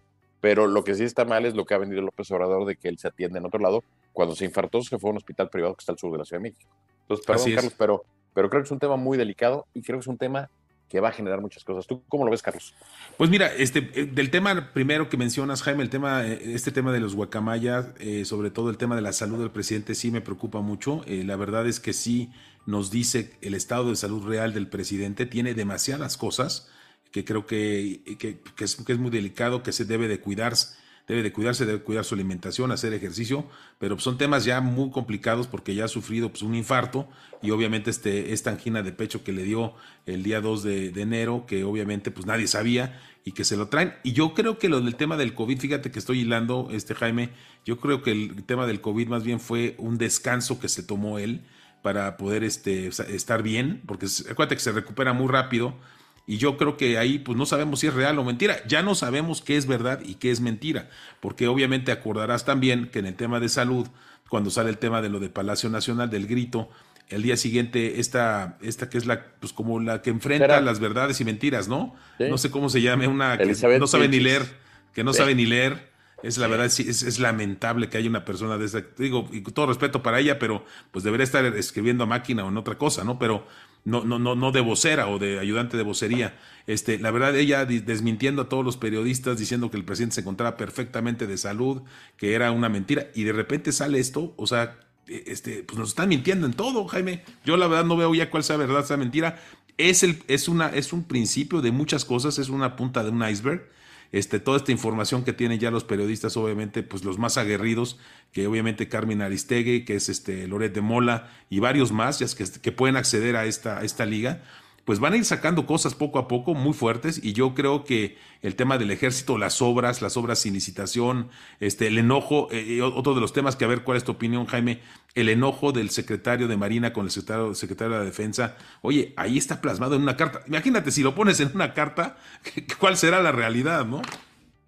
Pero 0.42 0.68
lo 0.68 0.84
que 0.84 0.96
sí 0.96 1.04
está 1.04 1.26
mal 1.26 1.46
es 1.46 1.56
lo 1.56 1.66
que 1.66 1.74
ha 1.74 1.78
vendido 1.78 2.02
López 2.02 2.30
Obrador 2.32 2.66
de 2.66 2.76
que 2.76 2.88
él 2.88 2.98
se 2.98 3.08
atiende 3.08 3.40
en 3.40 3.46
otro 3.46 3.60
lado. 3.60 3.84
Cuando 4.14 4.36
se 4.36 4.46
infartó, 4.46 4.82
se 4.82 5.00
fue 5.00 5.10
a 5.10 5.12
un 5.12 5.18
hospital 5.18 5.50
privado 5.50 5.76
que 5.76 5.82
está 5.82 5.92
al 5.92 5.98
sur 5.98 6.12
de 6.12 6.20
la 6.20 6.26
Ciudad 6.26 6.42
de 6.42 6.50
México. 6.50 6.70
Entonces, 7.02 7.26
perdón, 7.26 7.52
Carlos, 7.54 7.76
pero, 7.78 8.06
pero 8.34 8.50
creo 8.50 8.62
que 8.62 8.66
es 8.66 8.72
un 8.72 8.80
tema 8.80 8.96
muy 8.96 9.18
delicado 9.18 9.66
y 9.74 9.82
creo 9.82 9.98
que 9.98 10.02
es 10.02 10.08
un 10.08 10.18
tema 10.18 10.50
que 10.90 11.00
va 11.00 11.10
a 11.10 11.12
generar 11.12 11.42
muchas 11.42 11.64
cosas. 11.64 11.88
¿Tú 11.88 12.04
cómo 12.08 12.26
lo 12.26 12.32
ves, 12.32 12.42
Carlos? 12.42 12.74
Pues 13.18 13.30
mira, 13.30 13.54
este, 13.54 13.90
eh, 13.94 14.06
del 14.06 14.30
tema 14.30 14.72
primero 14.74 15.10
que 15.10 15.18
mencionas, 15.18 15.64
Jaime, 15.64 15.84
el 15.84 15.90
tema, 15.90 16.26
eh, 16.26 16.54
este 16.54 16.72
tema 16.72 16.92
de 16.92 17.00
los 17.00 17.16
guacamayas, 17.16 17.88
eh, 18.00 18.26
sobre 18.26 18.52
todo 18.52 18.70
el 18.70 18.78
tema 18.78 18.96
de 18.96 19.02
la 19.02 19.14
salud 19.14 19.40
del 19.40 19.52
presidente, 19.52 19.96
sí 19.96 20.12
me 20.12 20.22
preocupa 20.22 20.62
mucho. 20.62 21.04
la 21.08 21.36
verdad 21.36 21.68
es 21.68 21.80
que 21.80 21.94
sí 21.94 22.32
nos 22.66 22.92
dice 22.92 23.38
el 23.42 23.54
estado 23.54 23.90
de 23.90 23.96
salud 23.96 24.26
real 24.28 24.54
del 24.54 24.68
presidente, 24.68 25.26
tiene 25.26 25.54
demasiadas 25.54 26.18
cosas 26.18 26.70
que 27.16 27.24
creo 27.24 27.48
que, 27.48 28.02
que, 28.20 28.42
es, 28.66 28.76
que, 28.76 28.92
es, 28.92 29.00
muy 29.00 29.10
delicado, 29.10 29.64
que 29.64 29.72
se 29.72 29.86
debe 29.86 30.10
de 30.10 30.20
cuidarse, 30.20 30.76
debe 31.08 31.24
de 31.24 31.32
cuidarse, 31.32 31.66
debe 31.66 31.80
cuidar 31.80 32.04
su 32.04 32.14
alimentación, 32.14 32.74
hacer 32.74 32.92
ejercicio, 32.92 33.46
pero 33.80 33.98
son 34.00 34.18
temas 34.18 34.44
ya 34.44 34.60
muy 34.60 34.92
complicados 34.92 35.48
porque 35.48 35.74
ya 35.74 35.86
ha 35.86 35.88
sufrido 35.88 36.28
pues, 36.28 36.42
un 36.42 36.56
infarto 36.56 37.08
y 37.42 37.52
obviamente 37.52 37.90
este, 37.90 38.34
esta 38.34 38.50
angina 38.50 38.84
de 38.84 38.92
pecho 38.92 39.24
que 39.24 39.32
le 39.32 39.44
dio 39.44 39.76
el 40.06 40.24
día 40.24 40.42
2 40.42 40.64
de, 40.64 40.88
enero, 40.98 41.46
que 41.48 41.64
obviamente 41.64 42.12
pues 42.12 42.26
nadie 42.26 42.48
sabía 42.48 43.00
y 43.24 43.32
que 43.32 43.46
se 43.46 43.56
lo 43.56 43.70
traen. 43.70 43.94
Y 44.04 44.12
yo 44.12 44.34
creo 44.34 44.60
que 44.60 44.68
lo 44.68 44.82
del 44.82 44.98
tema 44.98 45.16
del 45.16 45.34
COVID, 45.34 45.58
fíjate 45.58 45.92
que 45.92 46.00
estoy 46.00 46.20
hilando, 46.20 46.68
este 46.74 46.96
Jaime, 46.96 47.30
yo 47.64 47.80
creo 47.80 48.04
que 48.04 48.12
el 48.12 48.44
tema 48.44 48.68
del 48.68 48.82
COVID 48.82 49.08
más 49.08 49.24
bien 49.24 49.40
fue 49.40 49.76
un 49.78 49.98
descanso 49.98 50.60
que 50.60 50.68
se 50.68 50.84
tomó 50.84 51.18
él 51.18 51.46
para 51.82 52.18
poder 52.18 52.44
este, 52.44 52.88
estar 52.88 53.42
bien, 53.42 53.84
porque 53.86 54.08
acuérdate 54.30 54.56
que 54.56 54.64
se 54.64 54.74
recupera 54.74 55.14
muy 55.14 55.30
rápido, 55.30 55.78
y 56.28 56.38
yo 56.38 56.58
creo 56.58 56.78
que 56.78 56.98
ahí 56.98 57.20
pues 57.20 57.38
no 57.38 57.46
sabemos 57.46 57.80
si 57.80 57.88
es 57.88 57.94
real 57.94 58.18
o 58.20 58.24
mentira. 58.24 58.58
Ya 58.68 58.82
no 58.82 58.96
sabemos 58.96 59.42
qué 59.42 59.58
es 59.58 59.68
verdad 59.68 60.00
y 60.04 60.16
qué 60.16 60.32
es 60.32 60.42
mentira. 60.42 60.90
Porque 61.20 61.48
obviamente 61.48 61.92
acordarás 61.92 62.46
también 62.46 62.90
que 62.90 63.00
en 63.00 63.06
el 63.06 63.16
tema 63.16 63.40
de 63.40 63.50
salud, 63.50 63.88
cuando 64.30 64.50
sale 64.50 64.70
el 64.70 64.78
tema 64.78 65.02
de 65.02 65.10
lo 65.10 65.20
de 65.20 65.30
Palacio 65.30 65.70
Nacional, 65.70 66.10
del 66.10 66.28
grito, 66.28 66.70
el 67.10 67.22
día 67.22 67.38
siguiente 67.38 68.00
esta, 68.00 68.58
esta 68.62 68.90
que 68.90 68.98
es 68.98 69.06
la, 69.06 69.26
pues 69.40 69.54
como 69.54 69.80
la 69.80 70.02
que 70.02 70.10
enfrenta 70.10 70.60
las 70.62 70.80
verdades 70.80 71.22
y 71.22 71.26
mentiras, 71.26 71.68
¿no? 71.68 71.96
No 72.20 72.38
sé 72.38 72.50
cómo 72.50 72.70
se 72.70 72.82
llame, 72.82 73.08
una 73.08 73.38
que 73.38 73.46
no 73.80 73.88
sabe 73.88 74.08
ni 74.08 74.20
leer 74.20 74.66
que 74.96 75.04
no 75.04 75.14
sabe 75.14 75.36
ni 75.36 75.46
leer. 75.46 75.94
Es 76.24 76.40
la 76.40 76.48
verdad, 76.48 76.70
sí, 76.70 76.86
es, 76.88 77.20
lamentable 77.20 77.90
que 77.90 77.98
haya 77.98 78.10
una 78.10 78.26
persona 78.26 78.58
de 78.58 78.66
esa, 78.66 78.82
digo, 78.98 79.30
y 79.32 79.44
con 79.44 79.54
todo 79.54 79.68
respeto 79.68 80.02
para 80.02 80.20
ella, 80.20 80.40
pero 80.40 80.66
pues 80.90 81.04
debería 81.04 81.26
estar 81.26 81.46
escribiendo 81.46 82.06
a 82.06 82.08
máquina 82.08 82.46
o 82.46 82.50
en 82.50 82.58
otra 82.58 82.80
cosa, 82.80 83.04
¿no? 83.04 83.20
Pero 83.20 83.46
no, 83.86 84.04
no, 84.04 84.20
no, 84.20 84.36
no 84.36 84.52
de 84.52 84.62
vocera 84.62 85.08
o 85.08 85.20
de 85.20 85.40
ayudante 85.40 85.78
de 85.78 85.84
vocería. 85.84 86.38
Este, 86.68 86.98
la 86.98 87.12
verdad, 87.12 87.36
ella 87.36 87.66
desmintiendo 87.66 88.42
a 88.42 88.50
todos 88.50 88.66
los 88.66 88.78
periodistas, 88.78 89.38
diciendo 89.38 89.70
que 89.70 89.78
el 89.78 89.86
presidente 89.86 90.16
se 90.16 90.22
encontraba 90.22 90.58
perfectamente 90.58 91.28
de 91.28 91.38
salud, 91.38 91.84
que 92.18 92.34
era 92.34 92.52
una 92.52 92.68
mentira, 92.68 93.08
y 93.14 93.24
de 93.24 93.32
repente 93.32 93.72
sale 93.72 94.00
esto, 94.00 94.34
o 94.38 94.48
sea, 94.48 94.80
e, 95.08 95.24
este, 95.28 95.64
pues 95.64 95.78
nos 95.78 95.90
están 95.90 96.10
mintiendo 96.10 96.48
en 96.48 96.54
todo, 96.54 96.88
Jaime. 96.88 97.24
Yo 97.46 97.58
la 97.58 97.68
verdad 97.68 97.86
no 97.86 97.96
veo 97.96 98.14
ya 98.16 98.32
cuál 98.32 98.44
sea 98.44 98.58
verdad, 98.58 98.84
sea 98.86 98.98
mentira. 98.98 99.40
Es, 99.78 100.02
el, 100.04 100.24
es, 100.28 100.48
una, 100.48 100.70
es 100.70 100.92
un 100.92 101.04
principio 101.04 101.62
de 101.62 101.72
muchas 101.72 102.06
cosas, 102.06 102.40
es 102.40 102.50
una 102.50 102.76
punta 102.76 103.04
de 103.04 103.12
un 103.12 103.28
iceberg 103.28 103.70
este, 104.18 104.40
toda 104.40 104.56
esta 104.56 104.72
información 104.72 105.26
que 105.26 105.34
tienen 105.34 105.60
ya 105.60 105.72
los 105.72 105.84
periodistas, 105.84 106.38
obviamente, 106.38 106.84
pues 106.84 107.04
los 107.04 107.18
más 107.18 107.38
aguerridos, 107.38 108.00
que 108.32 108.48
obviamente 108.48 108.88
Carmen 108.88 109.22
Aristegui, 109.22 109.84
que 109.84 109.98
es 109.98 110.08
este 110.08 110.48
Loret 110.48 110.74
de 110.74 110.80
Mola 110.80 111.30
y 111.50 111.60
varios 111.60 111.92
más, 111.92 112.20
ya 112.20 112.28
que, 112.34 112.46
que 112.62 112.72
pueden 112.72 112.96
acceder 112.96 113.36
a 113.36 113.46
esta, 113.46 113.80
a 113.80 113.84
esta 113.84 114.06
liga 114.06 114.42
pues 114.86 115.00
van 115.00 115.14
a 115.14 115.18
ir 115.18 115.26
sacando 115.26 115.66
cosas 115.66 115.96
poco 115.96 116.20
a 116.20 116.28
poco 116.28 116.54
muy 116.54 116.74
fuertes 116.74 117.20
y 117.22 117.34
yo 117.34 117.56
creo 117.56 117.84
que 117.84 118.18
el 118.44 118.56
tema 118.56 118.78
del 118.78 118.92
ejército, 118.92 119.40
las 119.40 119.62
obras, 119.62 120.04
las 120.04 120.16
obras 120.16 120.40
sin 120.40 120.54
licitación, 120.54 121.30
este, 121.60 121.88
el 121.88 121.98
enojo, 121.98 122.48
eh, 122.52 122.82
otro 122.84 123.16
de 123.16 123.22
los 123.22 123.34
temas 123.34 123.56
que 123.56 123.66
a 123.66 123.68
ver 123.68 123.84
cuál 123.84 123.98
es 123.98 124.04
tu 124.04 124.12
opinión, 124.12 124.46
Jaime, 124.46 124.80
el 125.16 125.30
enojo 125.30 125.72
del 125.72 125.90
secretario 125.90 126.48
de 126.48 126.56
Marina 126.56 126.94
con 126.94 127.06
el 127.06 127.12
secretario, 127.12 127.56
secretario 127.56 127.94
de 127.94 128.00
la 128.00 128.06
Defensa, 128.06 128.58
oye, 128.82 129.14
ahí 129.18 129.40
está 129.40 129.60
plasmado 129.60 129.96
en 129.96 130.04
una 130.04 130.16
carta. 130.16 130.42
Imagínate 130.46 130.92
si 130.92 131.02
lo 131.02 131.16
pones 131.16 131.40
en 131.40 131.52
una 131.56 131.74
carta, 131.74 132.18
¿cuál 132.80 132.96
será 132.96 133.24
la 133.24 133.32
realidad, 133.32 133.86
no? 133.86 134.04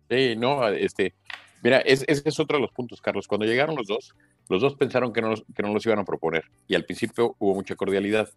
Sí, 0.10 0.36
no, 0.36 0.68
este, 0.68 1.14
mira, 1.62 1.78
ese 1.80 2.06
es 2.08 2.40
otro 2.40 2.58
de 2.58 2.62
los 2.62 2.72
puntos, 2.72 3.02
Carlos. 3.02 3.28
Cuando 3.28 3.46
llegaron 3.46 3.76
los 3.76 3.86
dos, 3.86 4.16
los 4.50 4.64
dos 4.64 4.74
pensaron 4.76 5.14
que 5.14 5.22
no, 5.22 5.36
que 5.36 5.62
no 5.62 5.74
los 5.74 5.86
iban 5.86 6.00
a 6.00 6.06
proponer 6.06 6.46
y 6.68 6.74
al 6.74 6.86
principio 6.86 7.36
hubo 7.38 7.54
mucha 7.54 7.76
cordialidad. 7.76 8.30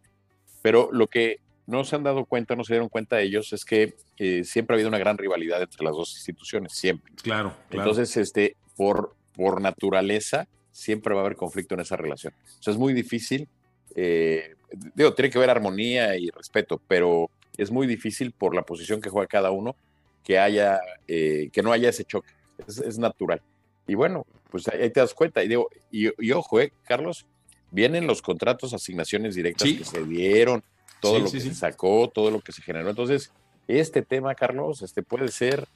Pero 0.62 0.90
lo 0.92 1.06
que 1.06 1.38
no 1.70 1.84
se 1.84 1.96
han 1.96 2.02
dado 2.02 2.24
cuenta, 2.24 2.56
no 2.56 2.64
se 2.64 2.74
dieron 2.74 2.88
cuenta 2.88 3.20
ellos, 3.20 3.52
es 3.52 3.64
que 3.64 3.94
eh, 4.18 4.44
siempre 4.44 4.74
ha 4.74 4.76
habido 4.76 4.88
una 4.88 4.98
gran 4.98 5.16
rivalidad 5.16 5.62
entre 5.62 5.84
las 5.84 5.94
dos 5.94 6.14
instituciones, 6.16 6.72
siempre. 6.72 7.12
Claro. 7.22 7.54
Entonces, 7.70 8.16
este, 8.16 8.56
por, 8.76 9.14
por 9.34 9.60
naturaleza, 9.60 10.48
siempre 10.72 11.14
va 11.14 11.20
a 11.20 11.24
haber 11.24 11.36
conflicto 11.36 11.74
en 11.74 11.80
esa 11.80 11.96
relación. 11.96 12.34
O 12.58 12.62
sea, 12.62 12.72
es 12.72 12.78
muy 12.78 12.92
difícil, 12.92 13.48
eh, 13.94 14.56
digo, 14.94 15.14
tiene 15.14 15.30
que 15.30 15.38
haber 15.38 15.50
armonía 15.50 16.16
y 16.16 16.28
respeto, 16.30 16.80
pero 16.88 17.30
es 17.56 17.70
muy 17.70 17.86
difícil 17.86 18.32
por 18.32 18.54
la 18.54 18.62
posición 18.62 19.00
que 19.00 19.10
juega 19.10 19.26
cada 19.26 19.50
uno 19.50 19.76
que 20.24 20.38
haya, 20.38 20.80
eh, 21.06 21.50
que 21.52 21.62
no 21.62 21.72
haya 21.72 21.88
ese 21.88 22.04
choque. 22.04 22.30
Es, 22.66 22.98
natural. 22.98 23.40
Y 23.86 23.94
bueno, 23.94 24.26
pues 24.50 24.68
ahí 24.68 24.90
te 24.90 25.00
das 25.00 25.14
cuenta. 25.14 25.42
Y 25.42 25.48
digo, 25.48 25.68
y, 25.90 26.32
ojo, 26.32 26.58
Carlos, 26.84 27.26
vienen 27.70 28.06
los 28.06 28.22
contratos, 28.22 28.74
asignaciones 28.74 29.34
directas 29.34 29.68
que 29.68 29.84
se 29.84 30.04
dieron, 30.04 30.62
todo 31.00 31.18
lo 31.18 31.30
que 31.30 31.40
se 31.40 31.54
sacó, 31.54 32.10
todo 32.12 32.30
lo 32.30 32.40
que 32.40 32.52
se 32.52 32.62
generó. 32.62 32.90
Entonces, 32.90 33.32
este 33.68 34.02
tema, 34.02 34.34
Carlos, 34.34 34.82
este 34.82 35.02
puede 35.02 35.28
ser 35.28 35.66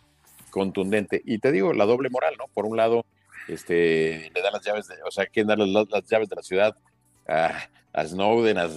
contundente. 0.51 1.23
Y 1.25 1.39
te 1.39 1.53
digo, 1.53 1.73
la 1.73 1.85
doble 1.85 2.11
moral, 2.11 2.35
¿no? 2.39 2.47
Por 2.53 2.67
un 2.67 2.77
lado, 2.77 3.05
este, 3.49 4.31
le 4.35 4.43
dan 4.43 4.53
las 4.53 4.65
llaves, 4.65 4.89
de, 4.89 4.97
o 5.07 5.11
sea, 5.11 5.27
¿quién 5.27 5.47
da 5.47 5.57
las, 5.57 6.07
llaves 6.07 6.29
de 6.29 6.37
la 6.37 6.43
ciudad? 6.43 6.77
A, 7.27 8.07
Snowden, 8.07 8.59
a, 8.59 8.69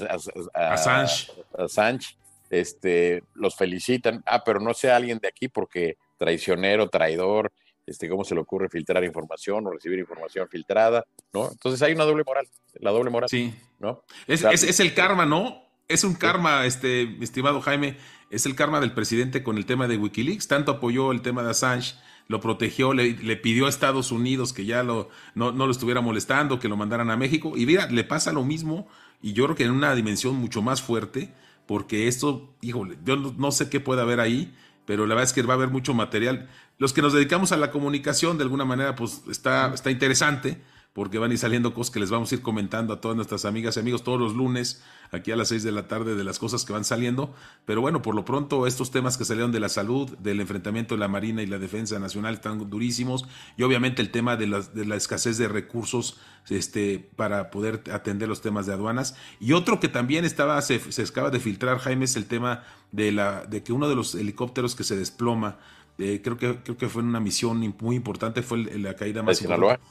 a, 0.54 0.74
Assange. 0.74 2.18
este, 2.50 3.24
los 3.36 3.56
felicitan. 3.56 4.24
Ah, 4.26 4.44
pero 4.44 4.60
no 4.60 4.74
sea 4.74 4.96
alguien 4.96 5.20
de 5.20 5.28
aquí 5.28 5.48
porque 5.48 5.98
traicionero, 6.18 6.90
traidor, 6.90 7.52
este, 7.86 8.10
cómo 8.10 8.24
se 8.24 8.36
le 8.36 8.42
ocurre 8.42 8.70
filtrar 8.70 9.04
información 9.04 9.66
o 9.66 9.72
recibir 9.72 10.00
información 10.00 10.48
filtrada, 10.50 11.06
¿no? 11.34 11.50
Entonces 11.52 11.82
hay 11.82 11.94
una 11.94 12.04
doble 12.04 12.24
moral, 12.26 12.48
la 12.74 12.92
doble 12.92 13.10
moral. 13.10 13.30
Sí. 13.30 13.54
¿no? 13.80 14.04
Es, 14.28 14.44
es 14.44 14.80
el 14.80 14.94
karma, 14.94 15.26
¿no? 15.26 15.67
Es 15.88 16.04
un 16.04 16.16
karma, 16.16 16.66
este, 16.66 17.18
estimado 17.24 17.62
Jaime, 17.62 17.98
es 18.30 18.46
el 18.46 18.56
karma 18.56 18.80
del 18.80 18.92
presidente 18.92 19.44
con 19.44 19.58
el 19.58 19.66
tema 19.66 19.88
de 19.88 19.98
Wikileaks. 19.98 20.48
Tanto 20.48 20.72
apoyó 20.72 21.12
el 21.12 21.22
tema 21.22 21.44
de 21.44 21.52
Assange, 21.52 21.96
lo 22.28 22.42
protegió, 22.42 22.94
le, 22.94 23.14
pidió 23.38 23.68
a 23.68 23.70
Estados 23.70 24.12
Unidos 24.12 24.52
que 24.52 24.66
ya 24.66 24.84
lo, 24.84 25.10
no, 25.34 25.52
lo 25.52 25.72
estuviera 25.72 26.02
molestando, 26.02 26.60
que 26.60 26.68
lo 26.68 26.76
mandaran 26.76 27.10
a 27.10 27.18
México. 27.18 27.54
Y 27.56 27.66
mira, 27.66 27.88
le 27.88 28.04
pasa 28.04 28.34
lo 28.34 28.44
mismo, 28.44 28.88
y 29.22 29.34
yo 29.34 29.46
creo 29.46 29.56
que 29.56 29.64
en 29.64 29.72
una 29.72 29.96
dimensión 29.96 30.36
mucho 30.36 30.62
más 30.62 30.82
fuerte, 30.82 31.34
porque 31.66 32.08
esto, 32.08 32.54
híjole, 32.62 32.98
yo 33.06 33.16
no, 33.16 33.52
sé 33.52 33.70
qué 33.70 33.80
puede 33.80 34.02
haber 34.02 34.20
ahí, 34.20 34.54
pero 34.86 35.06
la 35.06 35.16
verdad 35.16 35.30
es 35.30 35.34
que 35.34 35.42
va 35.42 35.54
a 35.54 35.58
haber 35.58 35.70
mucho 35.70 35.94
material. 35.94 36.50
Los 36.80 36.94
que 36.94 37.02
nos 37.02 37.14
dedicamos 37.14 37.54
a 37.54 37.58
la 37.58 37.72
comunicación, 37.72 38.38
de 38.38 38.44
alguna 38.44 38.66
manera, 38.66 38.96
pues 38.96 39.24
está, 39.30 39.74
está 39.74 39.90
interesante 39.90 40.62
porque 40.98 41.20
van 41.20 41.30
a 41.30 41.34
ir 41.36 41.40
saliendo 41.40 41.76
cosas 41.76 41.94
que 41.94 42.00
les 42.00 42.10
vamos 42.10 42.32
a 42.32 42.36
ir 42.36 42.42
comentando 42.42 42.92
a 42.92 43.00
todas 43.00 43.16
nuestras 43.16 43.46
amigas 43.46 43.78
y 43.78 43.82
amigos 43.82 44.04
todos 44.04 44.20
los 44.20 44.34
lunes, 44.34 44.82
aquí 45.12 45.32
a 45.32 45.36
las 45.36 45.50
6 45.50 45.62
de 45.62 45.72
la 45.72 45.88
tarde, 45.88 46.16
de 46.16 46.24
las 46.24 46.40
cosas 46.40 46.66
que 46.66 46.74
van 46.74 46.86
saliendo. 46.86 47.36
Pero 47.66 47.82
bueno, 47.82 48.02
por 48.02 48.16
lo 48.16 48.26
pronto, 48.26 48.66
estos 48.66 48.90
temas 48.90 49.16
que 49.16 49.24
salieron 49.24 49.52
de 49.52 49.60
la 49.60 49.70
salud, 49.70 50.10
del 50.18 50.42
enfrentamiento 50.42 50.96
de 50.96 51.00
la 51.00 51.08
Marina 51.08 51.44
y 51.44 51.46
la 51.46 51.60
Defensa 51.60 52.00
Nacional 52.00 52.34
están 52.34 52.68
durísimos. 52.68 53.28
Y 53.58 53.62
obviamente 53.62 54.02
el 54.02 54.10
tema 54.10 54.38
de 54.38 54.48
la, 54.48 54.96
escasez 54.96 55.38
de 55.38 55.48
recursos 55.48 56.18
este, 56.50 57.12
para 57.16 57.52
poder 57.52 57.84
atender 57.94 58.28
los 58.28 58.42
temas 58.42 58.66
de 58.66 58.74
aduanas. 58.74 59.16
Y 59.40 59.54
otro 59.54 59.80
que 59.80 59.90
también 59.90 60.26
estaba, 60.26 60.60
se, 60.64 60.80
se 60.92 61.04
acaba 61.04 61.30
de 61.30 61.40
filtrar, 61.40 61.78
Jaime, 61.78 62.06
es 62.06 62.16
el 62.16 62.26
tema 62.26 62.64
de, 62.92 63.12
la, 63.12 63.46
de 63.46 63.62
que 63.62 63.72
uno 63.72 63.88
de 63.88 63.96
los 63.96 64.16
helicópteros 64.16 64.76
que 64.76 64.84
se 64.84 64.98
desploma 64.98 65.60
eh, 66.00 66.22
creo, 66.24 66.38
que, 66.38 66.58
creo 66.64 66.78
que 66.78 66.90
fue 66.90 67.02
una 67.02 67.20
misión 67.20 67.76
muy 67.82 67.96
importante, 67.96 68.44
fue 68.44 68.60
la 68.78 68.96
caída 68.96 69.24
más 69.24 69.42
importante. 69.42 69.82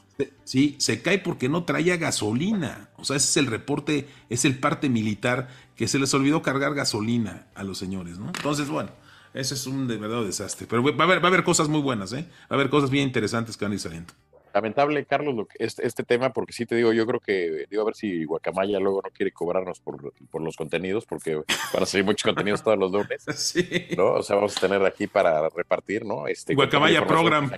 Sí, 0.44 0.76
se 0.78 1.02
cae 1.02 1.18
porque 1.18 1.48
no 1.48 1.64
traía 1.64 1.96
gasolina. 1.96 2.90
O 2.96 3.04
sea, 3.04 3.16
ese 3.16 3.28
es 3.28 3.36
el 3.36 3.46
reporte, 3.46 4.08
es 4.30 4.44
el 4.44 4.58
parte 4.58 4.88
militar 4.88 5.48
que 5.74 5.88
se 5.88 5.98
les 5.98 6.14
olvidó 6.14 6.42
cargar 6.42 6.74
gasolina 6.74 7.46
a 7.54 7.64
los 7.64 7.78
señores, 7.78 8.18
¿no? 8.18 8.26
Entonces, 8.28 8.68
bueno, 8.68 8.90
ese 9.34 9.54
es 9.54 9.66
un 9.66 9.88
de 9.88 9.96
verdad 9.96 10.24
desastre. 10.24 10.66
Pero 10.68 10.82
va 10.82 11.04
a 11.04 11.06
haber, 11.06 11.20
va 11.20 11.24
a 11.24 11.28
haber 11.28 11.44
cosas 11.44 11.68
muy 11.68 11.82
buenas, 11.82 12.12
¿eh? 12.12 12.26
Va 12.42 12.46
a 12.50 12.54
haber 12.54 12.70
cosas 12.70 12.88
bien 12.88 13.06
interesantes 13.06 13.56
que 13.56 13.64
van 13.64 13.72
a 13.72 13.74
ir 13.74 13.80
saliendo 13.80 14.14
lamentable, 14.56 15.04
Carlos, 15.04 15.34
lo 15.34 15.46
que, 15.46 15.56
este, 15.58 15.86
este, 15.86 16.02
tema, 16.02 16.32
porque 16.32 16.54
sí 16.54 16.64
te 16.64 16.74
digo, 16.74 16.92
yo 16.92 17.06
creo 17.06 17.20
que, 17.20 17.66
digo, 17.68 17.82
a 17.82 17.84
ver 17.84 17.94
si 17.94 18.24
Guacamaya 18.24 18.80
luego 18.80 19.02
no 19.04 19.10
quiere 19.10 19.30
cobrarnos 19.30 19.80
por, 19.80 20.12
los 20.42 20.56
contenidos, 20.56 21.04
porque 21.04 21.36
van 21.36 21.82
a 21.82 21.86
salir 21.86 22.06
muchos 22.06 22.22
contenidos 22.22 22.62
todos 22.62 22.78
los 22.78 22.90
lunes. 22.90 23.24
Sí. 23.36 23.88
¿no? 23.96 24.14
O 24.14 24.22
sea, 24.22 24.36
vamos 24.36 24.56
a 24.56 24.60
tener 24.60 24.84
aquí 24.84 25.06
para 25.06 25.48
repartir, 25.50 26.04
¿no? 26.04 26.26
Este, 26.26 26.54
Guacamaya 26.54 27.06
Program. 27.06 27.50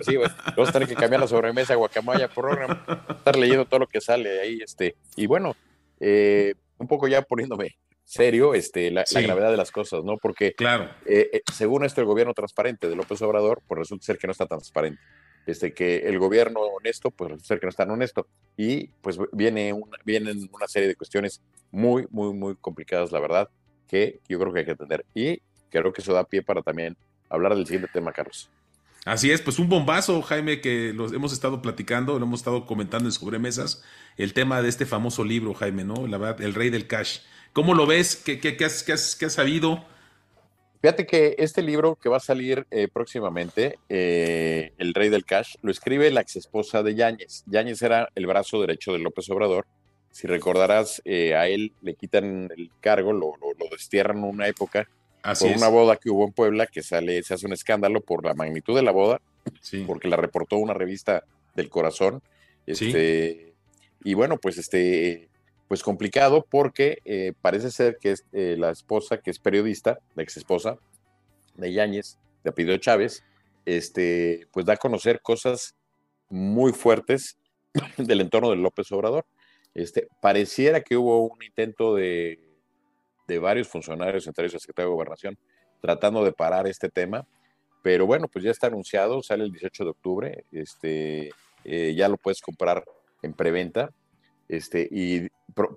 sí, 0.00 0.16
vamos 0.16 0.68
a 0.68 0.72
tener 0.72 0.88
que 0.88 0.94
cambiar 0.94 1.20
la 1.20 1.26
sobremesa 1.26 1.74
Guacamaya 1.74 2.28
Program, 2.28 2.78
estar 3.10 3.36
leyendo 3.36 3.66
todo 3.66 3.80
lo 3.80 3.86
que 3.88 4.00
sale 4.00 4.40
ahí, 4.40 4.60
este, 4.62 4.94
y 5.16 5.26
bueno, 5.26 5.56
eh, 6.00 6.54
un 6.78 6.86
poco 6.86 7.08
ya 7.08 7.22
poniéndome 7.22 7.76
serio 8.04 8.54
este, 8.54 8.90
la, 8.90 9.04
gravedad 9.12 9.50
de 9.50 9.56
las 9.56 9.70
cosas, 9.70 10.04
¿no? 10.04 10.16
Porque 10.18 10.54
claro. 10.54 10.90
Eh, 11.04 11.30
eh, 11.32 11.42
según 11.52 11.84
esto, 11.84 12.00
el 12.00 12.06
gobierno 12.06 12.32
transparente 12.32 12.88
de 12.88 12.96
López 12.96 13.20
Obrador, 13.22 13.62
pues 13.66 13.78
resulta 13.80 14.06
ser 14.06 14.18
que 14.18 14.26
no 14.26 14.32
está 14.32 14.46
transparente 14.46 15.00
este, 15.46 15.72
que 15.72 15.98
el 16.08 16.18
gobierno 16.18 16.60
honesto, 16.60 17.10
pues 17.10 17.42
ser 17.42 17.60
que 17.60 17.66
no 17.66 17.70
es 17.70 17.76
tan 17.76 17.90
honesto. 17.90 18.26
Y 18.56 18.88
pues 19.00 19.18
viene 19.32 19.72
una, 19.72 19.98
vienen 20.04 20.48
una 20.52 20.68
serie 20.68 20.88
de 20.88 20.96
cuestiones 20.96 21.40
muy, 21.70 22.06
muy, 22.10 22.32
muy 22.34 22.56
complicadas, 22.56 23.12
la 23.12 23.20
verdad, 23.20 23.48
que 23.88 24.20
yo 24.28 24.38
creo 24.38 24.52
que 24.52 24.60
hay 24.60 24.64
que 24.64 24.72
entender. 24.72 25.04
Y 25.14 25.40
creo 25.70 25.92
que 25.92 26.02
eso 26.02 26.12
da 26.12 26.24
pie 26.24 26.42
para 26.42 26.62
también 26.62 26.96
hablar 27.28 27.54
del 27.54 27.66
siguiente 27.66 27.90
tema, 27.92 28.12
Carlos. 28.12 28.50
Así 29.04 29.32
es, 29.32 29.40
pues 29.40 29.58
un 29.58 29.68
bombazo, 29.68 30.22
Jaime, 30.22 30.60
que 30.60 30.92
los 30.92 31.12
hemos 31.12 31.32
estado 31.32 31.60
platicando, 31.60 32.18
lo 32.20 32.24
hemos 32.24 32.40
estado 32.40 32.66
comentando 32.66 33.08
en 33.08 33.12
sobremesas, 33.12 33.82
el 34.16 34.32
tema 34.32 34.62
de 34.62 34.68
este 34.68 34.86
famoso 34.86 35.24
libro, 35.24 35.54
Jaime, 35.54 35.82
¿no? 35.82 36.06
La 36.06 36.18
verdad, 36.18 36.40
El 36.40 36.54
Rey 36.54 36.70
del 36.70 36.86
Cash. 36.86 37.18
¿Cómo 37.52 37.74
lo 37.74 37.86
ves? 37.86 38.14
¿Qué, 38.14 38.38
qué, 38.38 38.56
qué 38.56 38.64
has, 38.64 38.84
qué 38.84 38.92
has, 38.92 39.20
has 39.20 39.32
sabido? 39.32 39.84
Fíjate 40.82 41.06
que 41.06 41.36
este 41.38 41.62
libro 41.62 41.94
que 41.94 42.08
va 42.08 42.16
a 42.16 42.20
salir 42.20 42.66
eh, 42.72 42.88
próximamente, 42.92 43.78
eh, 43.88 44.72
El 44.78 44.94
Rey 44.94 45.10
del 45.10 45.24
Cash, 45.24 45.54
lo 45.62 45.70
escribe 45.70 46.10
la 46.10 46.22
ex 46.22 46.34
esposa 46.34 46.82
de 46.82 46.96
Yáñez. 46.96 47.44
Yáñez 47.46 47.82
era 47.82 48.08
el 48.16 48.26
brazo 48.26 48.60
derecho 48.60 48.92
de 48.92 48.98
López 48.98 49.30
Obrador. 49.30 49.64
Si 50.10 50.26
recordarás, 50.26 51.00
eh, 51.04 51.36
a 51.36 51.46
él 51.46 51.72
le 51.82 51.94
quitan 51.94 52.50
el 52.56 52.72
cargo, 52.80 53.12
lo, 53.12 53.34
lo, 53.40 53.68
destierran 53.70 54.18
en 54.18 54.24
una 54.24 54.48
época 54.48 54.88
por 55.22 55.56
una 55.56 55.68
boda 55.68 55.96
que 55.98 56.10
hubo 56.10 56.26
en 56.26 56.32
Puebla, 56.32 56.66
que 56.66 56.82
sale, 56.82 57.22
se 57.22 57.34
hace 57.34 57.46
un 57.46 57.52
escándalo 57.52 58.00
por 58.00 58.24
la 58.24 58.34
magnitud 58.34 58.74
de 58.74 58.82
la 58.82 58.90
boda, 58.90 59.20
porque 59.86 60.08
la 60.08 60.16
reportó 60.16 60.56
una 60.56 60.74
revista 60.74 61.22
del 61.54 61.70
corazón. 61.70 62.22
Este, 62.66 63.54
Y 64.02 64.14
bueno, 64.14 64.36
pues 64.36 64.58
este, 64.58 65.28
pues 65.68 65.82
complicado 65.82 66.46
porque 66.48 66.98
eh, 67.04 67.32
parece 67.40 67.70
ser 67.70 67.98
que 67.98 68.12
es, 68.12 68.24
eh, 68.32 68.56
la 68.58 68.70
esposa, 68.70 69.18
que 69.18 69.30
es 69.30 69.38
periodista, 69.38 69.98
la 70.14 70.22
ex 70.22 70.36
esposa 70.36 70.78
de 71.54 71.72
Yáñez, 71.72 72.18
de 72.44 72.50
apellido 72.50 72.76
Chávez, 72.76 73.24
este, 73.64 74.46
pues 74.52 74.66
da 74.66 74.74
a 74.74 74.76
conocer 74.76 75.20
cosas 75.20 75.76
muy 76.28 76.72
fuertes 76.72 77.38
del 77.96 78.20
entorno 78.20 78.50
de 78.50 78.56
López 78.56 78.90
Obrador. 78.92 79.24
Este, 79.74 80.08
pareciera 80.20 80.82
que 80.82 80.96
hubo 80.96 81.26
un 81.26 81.42
intento 81.42 81.94
de, 81.94 82.38
de 83.26 83.38
varios 83.38 83.68
funcionarios, 83.68 84.26
entre 84.26 84.44
ellos 84.44 84.54
el 84.54 84.60
secretario 84.60 84.90
de 84.90 84.94
Gobernación, 84.94 85.38
tratando 85.80 86.24
de 86.24 86.32
parar 86.32 86.66
este 86.66 86.88
tema, 86.90 87.26
pero 87.82 88.06
bueno, 88.06 88.28
pues 88.28 88.44
ya 88.44 88.50
está 88.50 88.68
anunciado, 88.68 89.22
sale 89.22 89.44
el 89.44 89.50
18 89.50 89.84
de 89.84 89.90
octubre, 89.90 90.44
este, 90.52 91.30
eh, 91.64 91.94
ya 91.96 92.08
lo 92.08 92.16
puedes 92.16 92.40
comprar 92.40 92.84
en 93.22 93.34
preventa, 93.34 93.90
este, 94.52 94.86
y 94.90 95.28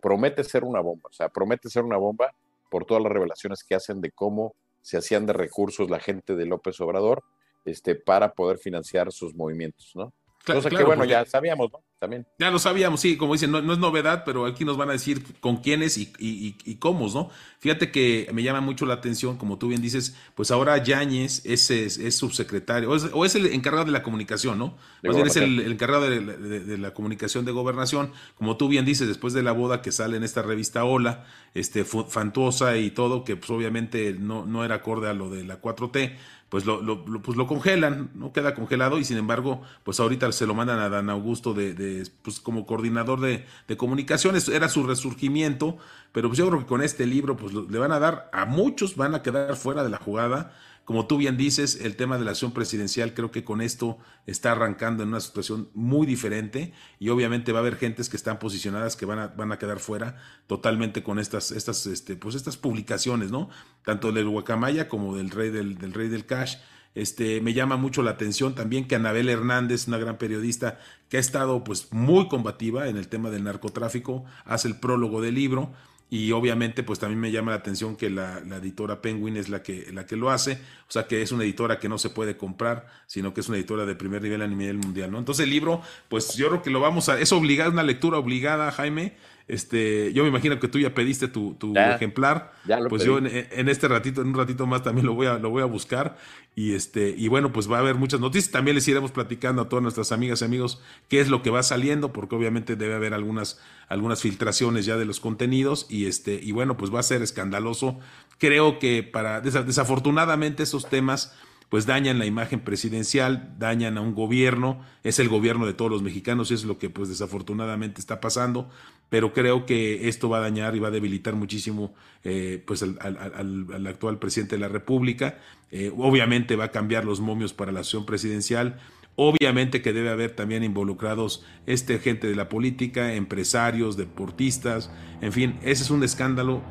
promete 0.02 0.44
ser 0.44 0.66
una 0.66 0.82
bomba, 0.82 1.10
o 1.10 1.14
sea, 1.14 1.30
promete 1.30 1.70
ser 1.70 1.84
una 1.84 1.96
bomba 1.96 2.36
por 2.70 2.84
todas 2.84 3.02
las 3.02 3.12
revelaciones 3.12 3.64
que 3.64 3.74
hacen 3.74 4.02
de 4.02 4.12
cómo 4.12 4.54
se 4.82 4.98
hacían 4.98 5.26
de 5.26 5.32
recursos 5.32 5.90
la 5.90 6.00
gente 6.00 6.36
de 6.36 6.46
López 6.46 6.82
Obrador, 6.82 7.24
este, 7.64 7.96
para 7.96 8.34
poder 8.34 8.58
financiar 8.58 9.14
sus 9.14 9.34
movimientos, 9.34 9.94
¿no? 9.96 10.12
Cosa 10.46 10.70
que 10.70 10.84
bueno, 10.84 11.06
ya 11.06 11.26
sabíamos, 11.26 11.72
¿no? 11.72 11.84
También. 11.98 12.28
Ya 12.38 12.52
lo 12.52 12.60
sabíamos, 12.60 13.00
sí, 13.00 13.18
como 13.18 13.34
dicen, 13.34 13.52
no, 13.52 13.60
es 13.60 13.80
novedad, 13.80 14.24
pero 14.26 14.46
aquí 14.46 14.64
nos 14.64 14.78
van 14.78 14.90
a 14.90 14.92
decir 14.92 15.24
con 15.40 15.58
quiénes 15.58 15.98
y, 15.98 16.14
y, 16.20 16.56
y, 16.64 16.76
cómo, 16.76 17.08
¿no? 17.08 17.30
Fíjate 17.60 17.90
que 17.90 18.30
me 18.34 18.44
llama 18.44 18.62
mucho 18.62 18.86
la 18.86 18.96
atención, 18.96 19.38
como 19.38 19.58
tú 19.58 19.70
bien 19.70 19.82
dices, 19.82 20.16
pues 20.36 20.52
ahora 20.52 20.78
Yáñez 20.78 21.44
es, 21.46 21.72
es, 21.72 22.16
subsecretario, 22.16 22.90
o 22.92 23.26
es, 23.26 23.36
el 23.36 23.48
encargado 23.48 23.86
de 23.86 23.92
la 23.92 24.04
comunicación, 24.04 24.60
¿no? 24.60 24.78
Más 25.04 25.16
bien 25.16 25.28
es 25.28 25.36
el, 25.38 25.72
encargado 25.72 26.10
de, 26.10 26.78
la 26.78 26.94
comunicación 26.94 27.46
de 27.46 27.52
gobernación, 27.52 28.12
como 28.36 28.58
tú 28.58 28.68
bien 28.68 28.86
dices, 28.86 29.08
después 29.08 29.34
de 29.34 29.42
la 29.42 29.54
boda 29.54 29.82
que 29.82 29.92
sale 29.92 30.18
en 30.18 30.24
esta 30.24 30.42
revista 30.42 30.84
Hola, 30.84 31.26
este, 31.56 31.86
Fantuosa 31.86 32.78
y 32.78 32.92
todo, 32.92 33.24
que 33.24 33.36
pues 33.36 33.50
obviamente 33.50 34.14
no, 34.14 34.46
no 34.46 34.64
era 34.66 34.76
acorde 34.76 35.10
a 35.10 35.14
lo 35.14 35.30
de 35.30 35.44
la 35.44 35.62
4T, 35.62 36.16
pues 36.50 36.66
lo, 36.66 36.82
lo, 36.82 37.04
pues 37.04 37.38
lo 37.38 37.48
congelan, 37.48 38.12
no 38.14 38.32
queda 38.32 38.54
congelado 38.54 39.00
y 39.00 39.04
sin 39.04 39.18
embargo, 39.18 39.62
pues 39.84 40.00
ahorita 40.00 40.32
se 40.32 40.46
lo 40.46 40.54
mandan 40.54 40.80
a 40.80 40.90
Dan 40.90 41.10
Augusto 41.10 41.54
de, 41.54 42.08
pues 42.22 42.40
como 42.40 42.66
coordinador 42.66 43.20
de, 43.20 43.46
de, 43.68 43.78
comunicaciones, 43.78 44.48
era 44.48 44.70
su 44.70 44.84
resurgimiento, 44.84 45.78
pero 46.12 46.30
pues 46.30 46.38
yo 46.38 46.48
creo 46.48 46.60
que 46.60 46.66
con 46.66 46.82
este 46.82 47.06
libro 47.06 47.36
pues 47.36 47.54
le 47.54 47.80
van 47.80 47.92
a 47.92 48.00
dar, 48.00 48.30
a 48.32 48.46
muchos 48.46 48.96
van 48.96 49.16
a 49.16 49.22
quedar 49.22 49.56
fuera 49.56 49.84
de 49.84 49.90
la 49.90 49.98
jugada, 49.98 50.54
como 50.86 51.08
tú 51.08 51.18
bien 51.18 51.36
dices, 51.36 51.80
el 51.82 51.96
tema 51.96 52.20
de 52.20 52.26
la 52.26 52.32
acción 52.32 52.52
presidencial 52.52 53.16
creo 53.16 53.32
que 53.32 53.44
con 53.44 53.60
esto 53.60 53.98
está 54.28 54.52
arrancando 54.52 55.02
en 55.02 55.10
una 55.10 55.20
situación 55.20 55.68
muy 55.74 56.06
diferente 56.06 56.74
y 57.00 57.10
obviamente 57.10 57.52
va 57.52 57.60
a 57.60 57.62
haber 57.62 57.76
gentes 57.76 58.08
que 58.08 58.16
están 58.16 58.38
posicionadas 58.38 58.96
que 58.96 59.08
van 59.08 59.18
a, 59.18 59.28
van 59.30 59.52
a 59.52 59.58
quedar 59.58 59.80
fuera 59.80 60.18
totalmente 60.46 61.02
con 61.02 61.18
estas, 61.18 61.50
estas, 61.52 61.88
este, 61.88 62.16
pues 62.16 62.36
estas 62.36 62.56
publicaciones, 62.58 63.32
¿no? 63.32 63.50
Tanto 63.84 64.12
del 64.12 64.30
Guacamaya 64.30 64.88
como 64.88 65.18
del 65.18 65.32
Rey 65.32 65.50
del, 65.50 65.80
del 65.80 65.92
Rey 65.92 66.08
del 66.08 66.28
Cash. 66.28 66.58
Este, 66.94 67.42
me 67.42 67.54
llama 67.54 67.78
mucho 67.78 68.04
la 68.04 68.12
atención 68.12 68.54
también 68.54 68.88
que 68.88 68.96
Anabel 68.96 69.28
Hernández, 69.28 69.88
una 69.88 69.98
gran 69.98 70.18
periodista 70.18 70.80
que 71.10 71.18
ha 71.18 71.20
estado 71.20 71.64
pues 71.64 71.92
muy 71.92 72.28
combativa 72.30 72.88
en 72.88 72.98
el 72.98 73.08
tema 73.08 73.32
del 73.32 73.44
narcotráfico, 73.44 74.24
hace 74.46 74.68
el 74.68 74.80
prólogo 74.80 75.20
del 75.20 75.34
libro 75.34 75.74
y 76.10 76.32
obviamente 76.32 76.84
pues 76.84 77.00
también 77.00 77.20
me 77.20 77.32
llama 77.32 77.52
la 77.52 77.58
atención 77.58 77.96
que 77.96 78.10
la, 78.10 78.40
editora 78.58 79.02
Penguin 79.02 79.38
es 79.38 79.50
la 79.50 79.64
que, 79.64 79.92
la 79.92 80.06
que 80.06 80.16
lo 80.16 80.30
hace, 80.30 80.54
o 80.88 80.92
sea 80.92 81.08
que 81.08 81.22
es 81.22 81.32
una 81.32 81.44
editora 81.44 81.80
que 81.80 81.90
no 81.90 81.98
se 81.98 82.10
puede 82.10 82.38
comprar, 82.38 82.88
sino 83.08 83.34
que 83.34 83.42
es 83.42 83.50
una 83.50 83.58
editora 83.58 83.86
de 83.86 83.96
primer 83.96 84.22
nivel 84.22 84.42
a 84.42 84.48
nivel 84.48 84.78
mundial, 84.78 85.12
¿no? 85.12 85.20
Entonces 85.20 85.44
el 85.44 85.50
libro, 85.50 85.82
pues 86.08 86.36
yo 86.36 86.48
creo 86.50 86.62
que 86.62 86.70
lo 86.70 86.80
vamos 86.80 87.10
a, 87.10 87.20
es 87.20 87.32
obligado, 87.32 87.72
una 87.72 87.84
lectura 87.84 88.18
obligada, 88.18 88.72
Jaime, 88.72 89.16
este, 89.48 90.12
yo 90.14 90.24
me 90.24 90.30
imagino 90.30 90.60
que 90.60 90.68
tú 90.68 90.80
ya 90.80 90.96
pediste 90.96 91.28
tu, 91.28 91.54
tu 91.54 91.76
ejemplar. 91.78 92.54
pues 92.90 93.04
yo 93.04 93.20
en, 93.20 93.70
este 93.70 93.88
ratito, 93.88 94.22
en 94.22 94.30
un 94.30 94.34
ratito 94.34 94.66
más 94.66 94.82
también 94.82 95.06
lo 95.06 95.14
voy 95.14 95.28
a, 95.28 95.38
lo 95.38 95.52
voy 95.52 95.62
a 95.62 95.66
buscar. 95.66 96.18
Y 96.56 96.74
este, 96.74 97.14
y 97.16 97.28
bueno, 97.28 97.54
pues 97.54 97.70
va 97.72 97.78
a 97.78 97.80
haber 97.82 97.96
muchas 97.96 98.20
noticias. 98.20 98.52
También 98.52 98.74
les 98.74 98.88
iremos 98.88 99.12
platicando 99.12 99.62
a 99.62 99.70
todas 99.70 99.84
nuestras 99.84 100.12
amigas 100.12 100.42
y 100.42 100.46
amigos 100.46 100.82
qué 101.10 101.20
es 101.20 101.30
lo 101.30 101.44
que 101.44 101.52
va 101.52 101.62
saliendo, 101.62 102.12
porque 102.12 102.36
obviamente 102.36 102.76
debe 102.76 102.96
haber 102.96 103.14
algunas, 103.14 103.60
algunas 103.88 104.22
filtraciones 104.22 104.86
ya 104.86 104.98
de 104.98 105.06
los 105.06 105.20
contenidos. 105.20 105.86
Y 105.90 106.08
este, 106.08 106.40
y 106.42 106.52
bueno, 106.52 106.76
pues 106.76 106.94
va 106.94 107.02
a 107.02 107.04
ser 107.04 107.22
escandaloso. 107.22 108.00
Creo 108.40 108.80
que 108.80 109.04
para, 109.04 109.42
desafortunadamente, 109.42 110.64
esos 110.64 110.90
temas 110.90 111.36
pues 111.70 111.86
dañan 111.86 112.20
la 112.20 112.26
imagen 112.26 112.60
presidencial, 112.60 113.56
dañan 113.58 113.98
a 113.98 114.02
un 114.02 114.14
gobierno, 114.14 114.82
es 115.04 115.20
el 115.20 115.30
gobierno 115.30 115.66
de 115.66 115.74
todos 115.74 115.92
los 115.92 116.04
mexicanos 116.04 116.52
es 116.52 116.64
lo 116.64 116.78
que 116.78 116.90
pues 116.90 117.10
desafortunadamente 117.10 118.00
está 118.00 118.22
pasando, 118.22 118.70
pero 119.10 119.34
creo 119.34 119.66
que 119.66 120.08
esto 120.08 120.30
va 120.30 120.38
a 120.38 120.42
dañar 120.42 120.76
y 120.76 120.80
va 120.80 120.90
a 120.90 120.92
debilitar 120.92 121.36
muchísimo 121.36 121.94
eh, 122.24 122.64
pues 122.66 122.84
al, 122.84 122.98
al, 123.00 123.88
actual 123.88 124.20
presidente 124.20 124.56
de 124.56 124.62
la 124.62 124.68
República, 124.68 125.40
eh, 125.72 125.92
obviamente 125.96 126.56
va 126.56 126.66
a 126.66 126.72
cambiar 126.72 127.06
los 127.06 127.20
momios 127.20 127.54
para 127.54 127.72
la 127.72 127.80
acción 127.80 128.06
presidencial, 128.06 128.80
Obviamente 129.18 129.82
que 129.82 129.94
debe 129.94 130.10
haber 130.10 130.32
también 130.32 130.64
involucrados 130.64 131.46
este 131.66 132.00
gente 132.00 132.28
de 132.28 132.36
la 132.36 132.50
política, 132.50 133.14
empresarios, 133.14 133.96
deportistas, 133.96 134.92
en 135.22 135.32
fin, 135.32 135.58
ese 135.62 135.84
es 135.84 135.90
un 135.90 136.04
escándalo 136.04 136.62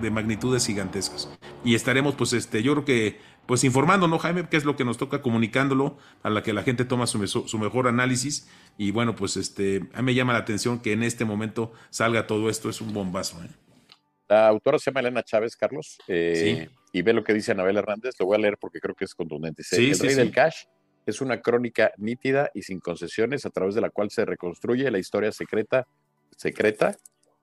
de 0.00 0.10
magnitudes 0.10 0.66
gigantescas. 0.66 1.28
Y 1.62 1.74
estaremos, 1.74 2.14
pues, 2.14 2.32
este, 2.32 2.62
yo 2.62 2.72
creo 2.72 2.84
que 2.86 3.20
pues 3.50 3.64
informando, 3.64 4.06
¿no, 4.06 4.16
Jaime? 4.20 4.48
¿Qué 4.48 4.56
es 4.56 4.64
lo 4.64 4.76
que 4.76 4.84
nos 4.84 4.96
toca? 4.96 5.22
Comunicándolo 5.22 5.98
a 6.22 6.30
la 6.30 6.44
que 6.44 6.52
la 6.52 6.62
gente 6.62 6.84
toma 6.84 7.08
su, 7.08 7.18
mejor 7.58 7.88
análisis. 7.88 8.48
Y 8.78 8.92
bueno, 8.92 9.16
pues 9.16 9.36
este, 9.36 9.88
a 9.92 10.02
mí 10.02 10.06
me 10.06 10.14
llama 10.14 10.34
la 10.34 10.38
atención 10.38 10.80
que 10.80 10.92
en 10.92 11.02
este 11.02 11.24
momento 11.24 11.72
salga 11.90 12.28
todo 12.28 12.48
esto, 12.48 12.70
es 12.70 12.80
un 12.80 12.92
bombazo. 12.92 13.42
¿eh? 13.42 13.48
La 14.28 14.46
autora 14.46 14.78
se 14.78 14.92
llama 14.92 15.00
Elena 15.00 15.24
Chávez, 15.24 15.56
Carlos, 15.56 15.98
eh, 16.06 16.68
sí. 16.70 16.76
y 16.92 17.02
ve 17.02 17.12
lo 17.12 17.24
que 17.24 17.34
dice 17.34 17.50
Anabel 17.50 17.76
Hernández, 17.76 18.14
lo 18.20 18.26
voy 18.26 18.36
a 18.36 18.38
leer 18.38 18.56
porque 18.56 18.78
creo 18.78 18.94
que 18.94 19.04
es 19.04 19.16
contundente. 19.16 19.64
Sí, 19.64 19.90
el 19.90 19.98
Rey 19.98 20.14
del 20.14 20.30
Cash 20.30 20.66
es 21.04 21.20
una 21.20 21.40
crónica 21.40 21.90
nítida 21.96 22.52
y 22.54 22.62
sin 22.62 22.78
concesiones 22.78 23.46
a 23.46 23.50
través 23.50 23.74
de 23.74 23.80
la 23.80 23.90
cual 23.90 24.12
se 24.12 24.24
reconstruye 24.24 24.88
la 24.92 25.00
historia 25.00 25.32
secreta, 25.32 25.88
secreta, 26.36 26.96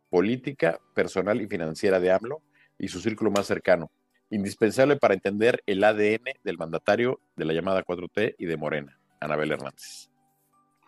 política, 0.10 0.80
personal 0.96 1.42
y 1.42 1.48
financiera 1.48 2.00
de 2.00 2.14
AMLO 2.14 2.42
y 2.80 2.88
su 2.88 3.02
círculo 3.02 3.30
más 3.30 3.46
cercano 3.46 3.92
indispensable 4.30 4.98
para 4.98 5.14
entender 5.14 5.64
el 5.66 5.84
ADN 5.84 6.26
del 6.44 6.58
mandatario 6.58 7.20
de 7.36 7.46
la 7.46 7.54
llamada 7.54 7.84
4T 7.84 8.36
y 8.38 8.46
de 8.46 8.58
Morena, 8.58 9.00
Anabel 9.20 9.52
Hernández. 9.52 10.10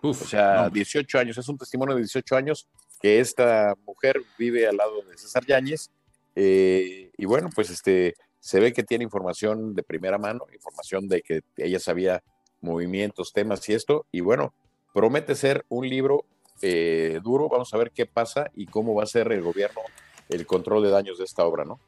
o 0.02 0.14
sea, 0.14 0.70
18 0.70 1.20
años, 1.20 1.38
es 1.38 1.48
un 1.48 1.58
testimonio 1.58 1.96
de 1.96 2.02
18 2.02 2.36
años 2.36 2.68
que 3.02 3.20
esta 3.20 3.76
mujer 3.86 4.22
vive 4.38 4.68
al 4.68 4.78
lado 4.78 5.02
de 5.04 5.18
César 5.18 5.46
Yáñez. 5.46 5.90
Eh, 6.36 7.12
y 7.18 7.26
bueno, 7.26 7.50
pues 7.54 7.70
este, 7.70 8.16
se 8.40 8.60
ve 8.60 8.74
que 8.74 8.84
tiene 8.84 9.04
información 9.04 9.74
de 9.74 9.84
primera 9.84 10.18
mano, 10.18 10.46
información 10.54 11.08
de 11.08 11.22
que 11.22 11.42
ella 11.58 11.80
sabía 11.80 12.24
movimientos, 12.62 13.32
temas 13.34 13.68
y 13.70 13.74
esto. 13.74 14.06
Y 14.12 14.20
bueno, 14.20 14.54
promete 14.94 15.36
ser 15.36 15.66
un 15.70 15.88
libro 15.88 16.26
eh, 16.62 17.20
duro. 17.24 17.48
Vamos 17.48 17.74
a 17.74 17.78
ver 17.78 17.92
qué 17.92 18.06
pasa 18.06 18.52
y 18.54 18.66
cómo 18.66 18.94
va 18.94 19.04
a 19.04 19.08
ser 19.08 19.32
el 19.32 19.42
gobierno 19.42 19.82
el 20.30 20.46
control 20.46 20.84
de 20.84 20.92
daños 20.92 21.18
de 21.18 21.26
esta 21.26 21.44
obra, 21.44 21.66
¿no? 21.66 21.80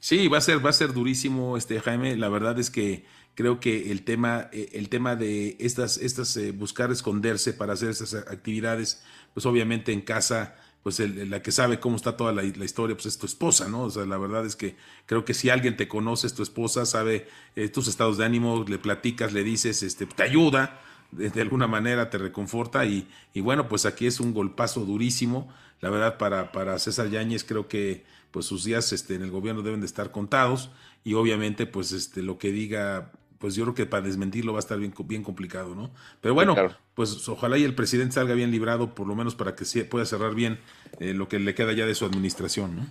Sí, 0.00 0.28
va 0.28 0.38
a 0.38 0.40
ser, 0.40 0.64
va 0.64 0.70
a 0.70 0.72
ser 0.72 0.94
durísimo, 0.94 1.58
este 1.58 1.78
Jaime. 1.78 2.16
La 2.16 2.30
verdad 2.30 2.58
es 2.58 2.70
que 2.70 3.04
creo 3.34 3.60
que 3.60 3.92
el 3.92 4.02
tema, 4.02 4.48
eh, 4.50 4.70
el 4.72 4.88
tema 4.88 5.14
de 5.14 5.56
estas, 5.60 5.98
estas 5.98 6.34
eh, 6.38 6.52
buscar 6.52 6.90
esconderse 6.90 7.52
para 7.52 7.74
hacer 7.74 7.90
esas 7.90 8.14
actividades, 8.14 9.02
pues 9.34 9.44
obviamente 9.44 9.92
en 9.92 10.00
casa, 10.00 10.56
pues 10.82 10.98
la 11.00 11.42
que 11.42 11.52
sabe 11.52 11.80
cómo 11.80 11.96
está 11.96 12.16
toda 12.16 12.32
la, 12.32 12.42
historia, 12.42 12.96
pues 12.96 13.06
es 13.06 13.18
tu 13.18 13.26
esposa, 13.26 13.68
¿no? 13.68 13.82
O 13.82 13.90
sea, 13.90 14.06
la 14.06 14.16
verdad 14.16 14.46
es 14.46 14.56
que 14.56 14.74
creo 15.04 15.26
que 15.26 15.34
si 15.34 15.50
alguien 15.50 15.76
te 15.76 15.86
conoce, 15.86 16.26
es 16.26 16.34
tu 16.34 16.42
esposa, 16.42 16.86
sabe 16.86 17.28
eh, 17.54 17.68
tus 17.68 17.86
estados 17.86 18.16
de 18.16 18.24
ánimo, 18.24 18.64
le 18.66 18.78
platicas, 18.78 19.34
le 19.34 19.44
dices, 19.44 19.82
este, 19.82 20.06
te 20.06 20.22
ayuda, 20.22 20.80
de, 21.12 21.40
alguna 21.42 21.66
manera 21.66 22.08
te 22.08 22.16
reconforta 22.16 22.86
y, 22.86 23.06
y, 23.34 23.40
bueno, 23.40 23.68
pues 23.68 23.84
aquí 23.84 24.06
es 24.06 24.20
un 24.20 24.32
golpazo 24.32 24.86
durísimo. 24.86 25.52
La 25.80 25.90
verdad, 25.90 26.16
para, 26.18 26.52
para 26.52 26.78
César 26.78 27.10
Yáñez 27.10 27.44
creo 27.44 27.68
que 27.68 28.04
pues 28.30 28.46
sus 28.46 28.64
días 28.64 28.92
este, 28.92 29.14
en 29.14 29.22
el 29.22 29.30
gobierno 29.30 29.62
deben 29.62 29.80
de 29.80 29.86
estar 29.86 30.10
contados 30.10 30.70
y 31.04 31.14
obviamente 31.14 31.66
pues 31.66 31.92
este, 31.92 32.22
lo 32.22 32.38
que 32.38 32.52
diga, 32.52 33.12
pues 33.38 33.54
yo 33.54 33.64
creo 33.64 33.74
que 33.74 33.86
para 33.86 34.06
desmentirlo 34.06 34.52
va 34.52 34.58
a 34.58 34.60
estar 34.60 34.78
bien, 34.78 34.94
bien 35.04 35.22
complicado, 35.22 35.74
¿no? 35.74 35.90
Pero 36.20 36.34
bueno, 36.34 36.54
pues 36.94 37.28
ojalá 37.28 37.58
y 37.58 37.64
el 37.64 37.74
presidente 37.74 38.14
salga 38.14 38.34
bien 38.34 38.50
librado, 38.50 38.94
por 38.94 39.06
lo 39.06 39.14
menos 39.14 39.34
para 39.34 39.54
que 39.54 39.64
pueda 39.84 40.04
cerrar 40.04 40.34
bien 40.34 40.58
eh, 40.98 41.14
lo 41.14 41.28
que 41.28 41.38
le 41.38 41.54
queda 41.54 41.72
ya 41.72 41.86
de 41.86 41.94
su 41.94 42.04
administración, 42.04 42.76
¿no? 42.76 42.86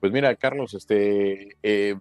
Pues 0.00 0.12
mira, 0.12 0.34
Carlos, 0.36 0.74
este, 0.74 1.56
eh, 1.62 1.96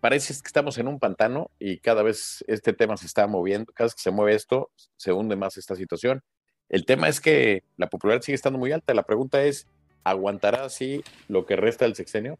parece 0.00 0.34
que 0.34 0.46
estamos 0.46 0.78
en 0.78 0.88
un 0.88 0.98
pantano 0.98 1.48
y 1.60 1.78
cada 1.78 2.02
vez 2.02 2.44
este 2.48 2.72
tema 2.72 2.96
se 2.96 3.06
está 3.06 3.28
moviendo, 3.28 3.72
cada 3.72 3.86
vez 3.86 3.94
que 3.94 4.02
se 4.02 4.10
mueve 4.10 4.34
esto, 4.34 4.70
se 4.96 5.12
hunde 5.12 5.36
más 5.36 5.56
esta 5.56 5.76
situación. 5.76 6.24
El 6.68 6.84
tema 6.84 7.06
es 7.06 7.20
que 7.20 7.62
la 7.76 7.88
popularidad 7.88 8.22
sigue 8.22 8.34
estando 8.34 8.58
muy 8.58 8.72
alta. 8.72 8.94
La 8.94 9.04
pregunta 9.04 9.44
es, 9.44 9.68
¿aguantará 10.04 10.64
así 10.64 11.02
lo 11.28 11.46
que 11.46 11.56
resta 11.56 11.84
del 11.84 11.94
sexenio? 11.94 12.38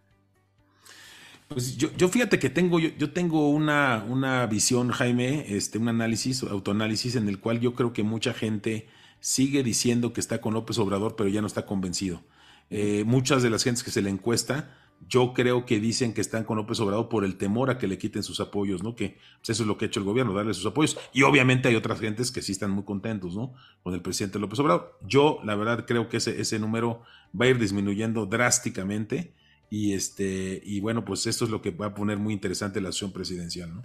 Pues 1.48 1.76
yo, 1.76 1.90
yo 1.96 2.08
fíjate 2.08 2.38
que 2.38 2.50
tengo, 2.50 2.78
yo, 2.80 2.90
yo, 2.96 3.12
tengo 3.12 3.50
una, 3.50 4.04
una 4.08 4.46
visión, 4.46 4.90
Jaime, 4.90 5.44
este, 5.54 5.78
un 5.78 5.88
análisis, 5.88 6.42
autoanálisis, 6.42 7.16
en 7.16 7.28
el 7.28 7.40
cual 7.40 7.60
yo 7.60 7.74
creo 7.74 7.92
que 7.92 8.02
mucha 8.02 8.32
gente 8.32 8.88
sigue 9.20 9.62
diciendo 9.62 10.12
que 10.12 10.20
está 10.20 10.40
con 10.40 10.54
López 10.54 10.78
Obrador, 10.78 11.14
pero 11.14 11.28
ya 11.28 11.40
no 11.40 11.46
está 11.46 11.66
convencido. 11.66 12.22
Eh, 12.70 13.04
muchas 13.06 13.42
de 13.42 13.50
las 13.50 13.64
gentes 13.64 13.84
que 13.84 13.90
se 13.90 14.02
le 14.02 14.10
encuesta, 14.10 14.74
yo 15.08 15.32
creo 15.34 15.66
que 15.66 15.80
dicen 15.80 16.14
que 16.14 16.20
están 16.20 16.44
con 16.44 16.56
López 16.56 16.80
Obrador 16.80 17.08
por 17.08 17.24
el 17.24 17.36
temor 17.36 17.70
a 17.70 17.78
que 17.78 17.86
le 17.86 17.98
quiten 17.98 18.22
sus 18.22 18.40
apoyos, 18.40 18.82
¿no? 18.82 18.94
Que 18.94 19.18
pues, 19.38 19.50
eso 19.50 19.62
es 19.62 19.66
lo 19.66 19.76
que 19.76 19.84
ha 19.84 19.88
hecho 19.88 20.00
el 20.00 20.06
gobierno, 20.06 20.32
darle 20.32 20.54
sus 20.54 20.66
apoyos. 20.66 20.98
Y 21.12 21.22
obviamente 21.22 21.68
hay 21.68 21.76
otras 21.76 22.00
gentes 22.00 22.30
que 22.30 22.42
sí 22.42 22.52
están 22.52 22.70
muy 22.70 22.84
contentos, 22.84 23.34
¿no? 23.34 23.54
Con 23.82 23.94
el 23.94 24.02
presidente 24.02 24.38
López 24.38 24.58
Obrador. 24.60 24.98
Yo, 25.06 25.40
la 25.44 25.54
verdad, 25.54 25.84
creo 25.86 26.08
que 26.08 26.18
ese, 26.18 26.40
ese 26.40 26.58
número 26.58 27.02
va 27.38 27.46
a 27.46 27.48
ir 27.48 27.58
disminuyendo 27.58 28.26
drásticamente. 28.26 29.32
Y 29.70 29.94
este, 29.94 30.60
y 30.64 30.80
bueno, 30.80 31.04
pues 31.04 31.26
esto 31.26 31.44
es 31.44 31.50
lo 31.50 31.62
que 31.62 31.70
va 31.70 31.86
a 31.86 31.94
poner 31.94 32.18
muy 32.18 32.34
interesante 32.34 32.80
la 32.80 32.88
acción 32.88 33.12
presidencial, 33.12 33.74
¿no? 33.74 33.82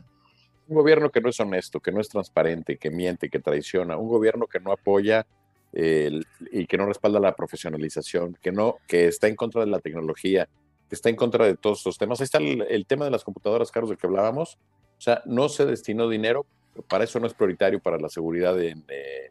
Un 0.67 0.75
gobierno 0.75 1.10
que 1.10 1.21
no 1.21 1.30
es 1.30 1.39
honesto, 1.39 1.80
que 1.80 1.93
no 1.93 2.01
es 2.01 2.10
transparente, 2.10 2.77
que 2.77 2.91
miente, 2.91 3.30
que 3.30 3.39
traiciona, 3.39 3.95
un 3.95 4.10
gobierno 4.10 4.47
que 4.47 4.60
no 4.60 4.73
apoya 4.73 5.25
y 5.73 6.65
que 6.65 6.77
no 6.77 6.88
respalda 6.88 7.19
la 7.19 7.36
profesionalización, 7.36 8.38
que 8.41 8.51
no, 8.51 8.77
que 8.88 9.08
está 9.08 9.27
en 9.27 9.36
contra 9.36 9.62
de 9.62 9.67
la 9.67 9.80
tecnología, 9.80 10.49
está 10.95 11.10
en 11.10 11.15
contra 11.15 11.45
de 11.45 11.56
todos 11.56 11.80
estos 11.80 11.97
temas. 11.97 12.19
Ahí 12.19 12.26
está 12.26 12.38
el, 12.39 12.86
tema 12.86 13.06
de 13.06 13.12
las 13.12 13.23
computadoras, 13.23 13.71
Carlos, 13.71 13.89
del 13.89 13.97
que 13.97 14.08
hablábamos. 14.08 14.58
O 14.97 15.02
sea, 15.02 15.21
no 15.26 15.50
se 15.50 15.65
destinó 15.65 16.10
dinero, 16.10 16.45
para 16.88 17.04
eso 17.04 17.19
no 17.19 17.28
es 17.28 17.34
prioritario 17.34 17.80
para 17.80 17.97
la 17.97 18.10
seguridad 18.10 18.56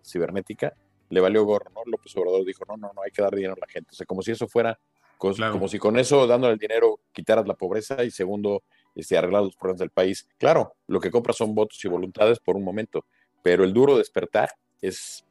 cibernética. 0.05 0.75
Le 1.09 1.21
valió 1.21 1.45
gorro, 1.45 1.71
¿no? 1.75 1.83
López 1.87 2.17
Obrador 2.17 2.45
dijo, 2.45 2.65
no, 2.69 2.77
no, 2.77 2.93
no, 2.95 3.03
hay 3.03 3.11
que 3.11 3.23
dar 3.23 3.35
dinero 3.35 3.55
a 3.55 3.61
la 3.61 3.67
gente. 3.69 3.91
O 3.93 3.95
sea, 3.95 4.07
como 4.07 4.23
si 4.23 4.33
eso 4.33 4.49
fuera, 4.49 4.79
como 5.19 5.69
si 5.69 5.79
con 5.79 5.99
eso, 5.99 6.27
dándole 6.27 6.55
el 6.55 6.59
dinero, 6.59 7.01
quitaras 7.13 7.47
la 7.47 7.55
pobreza 7.55 8.05
y 8.05 8.11
segundo, 8.11 8.63
este, 8.95 9.17
arreglar 9.17 9.43
los 9.43 9.57
problemas 9.57 9.81
del 9.81 9.91
país. 9.91 10.29
Claro, 10.39 10.75
lo 10.87 11.01
que 11.01 11.11
compra 11.11 11.33
son 11.33 11.55
votos 11.55 11.83
y 11.85 11.89
voluntades 11.89 12.39
por 12.39 12.57
un 12.57 12.65
momento, 12.65 13.05
pero 13.43 13.65
el 13.65 13.73
duro 13.73 13.97
despertar 13.97 14.51
es 14.81 15.25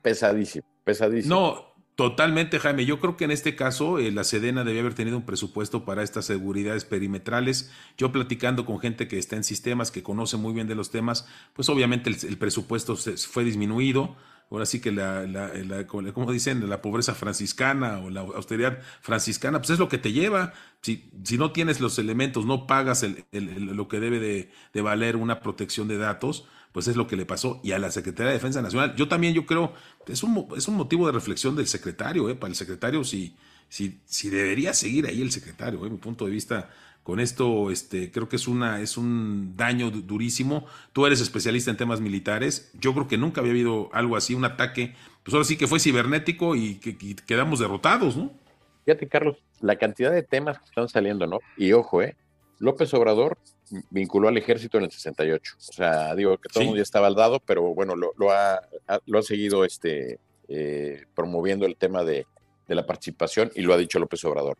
pesadísimo, 0.00 0.66
pesadísimo. 0.84 1.34
No, 1.34 1.69
Totalmente, 1.94 2.58
Jaime. 2.58 2.86
Yo 2.86 2.98
creo 2.98 3.16
que 3.16 3.24
en 3.24 3.30
este 3.30 3.54
caso 3.56 3.98
eh, 3.98 4.10
la 4.10 4.24
Sedena 4.24 4.64
debía 4.64 4.80
haber 4.80 4.94
tenido 4.94 5.18
un 5.18 5.26
presupuesto 5.26 5.84
para 5.84 6.02
estas 6.02 6.24
seguridades 6.24 6.86
perimetrales. 6.86 7.70
Yo 7.98 8.10
platicando 8.10 8.64
con 8.64 8.80
gente 8.80 9.06
que 9.06 9.18
está 9.18 9.36
en 9.36 9.44
sistemas, 9.44 9.90
que 9.90 10.02
conoce 10.02 10.38
muy 10.38 10.54
bien 10.54 10.66
de 10.66 10.74
los 10.74 10.90
temas, 10.90 11.28
pues 11.52 11.68
obviamente 11.68 12.08
el, 12.08 12.38
presupuesto 12.38 12.96
se, 12.96 13.18
fue 13.18 13.44
disminuido. 13.44 14.16
Ahora 14.50 14.66
sí 14.66 14.80
que 14.80 14.90
la, 14.90 15.26
la, 15.26 15.86
como 15.86 16.32
dicen, 16.32 16.68
la 16.68 16.82
pobreza 16.82 17.14
franciscana 17.14 17.98
o 18.00 18.10
la 18.10 18.22
austeridad 18.22 18.80
franciscana, 19.00 19.58
pues 19.58 19.70
es 19.70 19.78
lo 19.78 19.88
que 19.88 19.98
te 19.98 20.12
lleva. 20.12 20.54
Si, 20.80 21.10
si 21.22 21.38
no 21.38 21.52
tienes 21.52 21.80
los 21.80 21.98
elementos, 21.98 22.46
no 22.46 22.66
pagas 22.66 23.06
lo 23.30 23.88
que 23.88 24.00
debe 24.00 24.18
de, 24.18 24.50
de 24.72 24.82
valer 24.82 25.16
una 25.16 25.40
protección 25.40 25.86
de 25.86 25.98
datos, 25.98 26.48
pues 26.72 26.88
es 26.88 26.96
lo 26.96 27.06
que 27.06 27.16
le 27.16 27.26
pasó. 27.26 27.60
Y 27.62 27.72
a 27.72 27.78
la 27.78 27.90
Secretaría 27.90 28.28
de 28.28 28.34
Defensa 28.34 28.62
Nacional, 28.62 28.94
yo 28.96 29.08
también 29.08 29.34
yo 29.34 29.46
creo, 29.46 29.72
es 30.06 30.22
un, 30.22 30.48
es 30.56 30.68
un 30.68 30.76
motivo 30.76 31.06
de 31.06 31.12
reflexión 31.12 31.56
del 31.56 31.66
secretario, 31.66 32.28
¿eh? 32.28 32.34
para 32.34 32.50
el 32.50 32.56
secretario 32.56 33.04
si, 33.04 33.36
si, 33.68 34.00
si 34.04 34.30
debería 34.30 34.74
seguir 34.74 35.06
ahí 35.06 35.20
el 35.22 35.32
secretario, 35.32 35.84
¿eh? 35.86 35.90
mi 35.90 35.98
punto 35.98 36.26
de 36.26 36.30
vista. 36.30 36.70
Con 37.02 37.18
esto, 37.18 37.70
este, 37.70 38.10
creo 38.10 38.28
que 38.28 38.36
es 38.36 38.46
una, 38.46 38.80
es 38.80 38.98
un 38.98 39.56
daño 39.56 39.90
durísimo. 39.90 40.66
Tú 40.92 41.06
eres 41.06 41.22
especialista 41.22 41.70
en 41.70 41.78
temas 41.78 42.00
militares. 42.00 42.70
Yo 42.78 42.92
creo 42.92 43.08
que 43.08 43.16
nunca 43.16 43.40
había 43.40 43.52
habido 43.52 43.88
algo 43.94 44.16
así, 44.16 44.34
un 44.34 44.44
ataque. 44.44 44.94
Pues 45.24 45.32
ahora 45.32 45.46
sí 45.46 45.56
que 45.56 45.66
fue 45.66 45.80
cibernético 45.80 46.54
y 46.56 46.74
que 46.74 46.96
quedamos 47.26 47.58
derrotados, 47.58 48.18
¿no? 48.18 48.32
Fíjate, 48.84 49.08
Carlos, 49.08 49.38
la 49.60 49.76
cantidad 49.76 50.12
de 50.12 50.22
temas 50.22 50.58
que 50.58 50.66
están 50.66 50.88
saliendo, 50.88 51.26
¿no? 51.26 51.40
Y 51.56 51.72
ojo, 51.72 52.02
¿eh? 52.02 52.16
López 52.58 52.92
Obrador 52.92 53.38
vinculó 53.90 54.28
al 54.28 54.36
ejército 54.36 54.78
en 54.78 54.84
el 54.84 54.90
68. 54.90 55.54
O 55.56 55.60
sea, 55.60 56.14
digo 56.14 56.36
que 56.38 56.48
todo 56.48 56.60
el 56.60 56.66
mundo 56.66 56.78
ya 56.78 56.82
estaba 56.82 57.06
al 57.06 57.14
dado, 57.14 57.40
pero 57.40 57.74
bueno, 57.74 57.94
lo, 57.96 58.30
ha, 58.30 58.60
lo 59.06 59.18
ha 59.18 59.22
seguido 59.22 59.64
este, 59.64 60.18
eh, 60.48 61.04
promoviendo 61.14 61.64
el 61.64 61.76
tema 61.76 62.02
de, 62.02 62.26
la 62.66 62.86
participación 62.86 63.50
y 63.56 63.62
lo 63.62 63.74
ha 63.74 63.76
dicho 63.76 63.98
López 63.98 64.24
Obrador. 64.24 64.56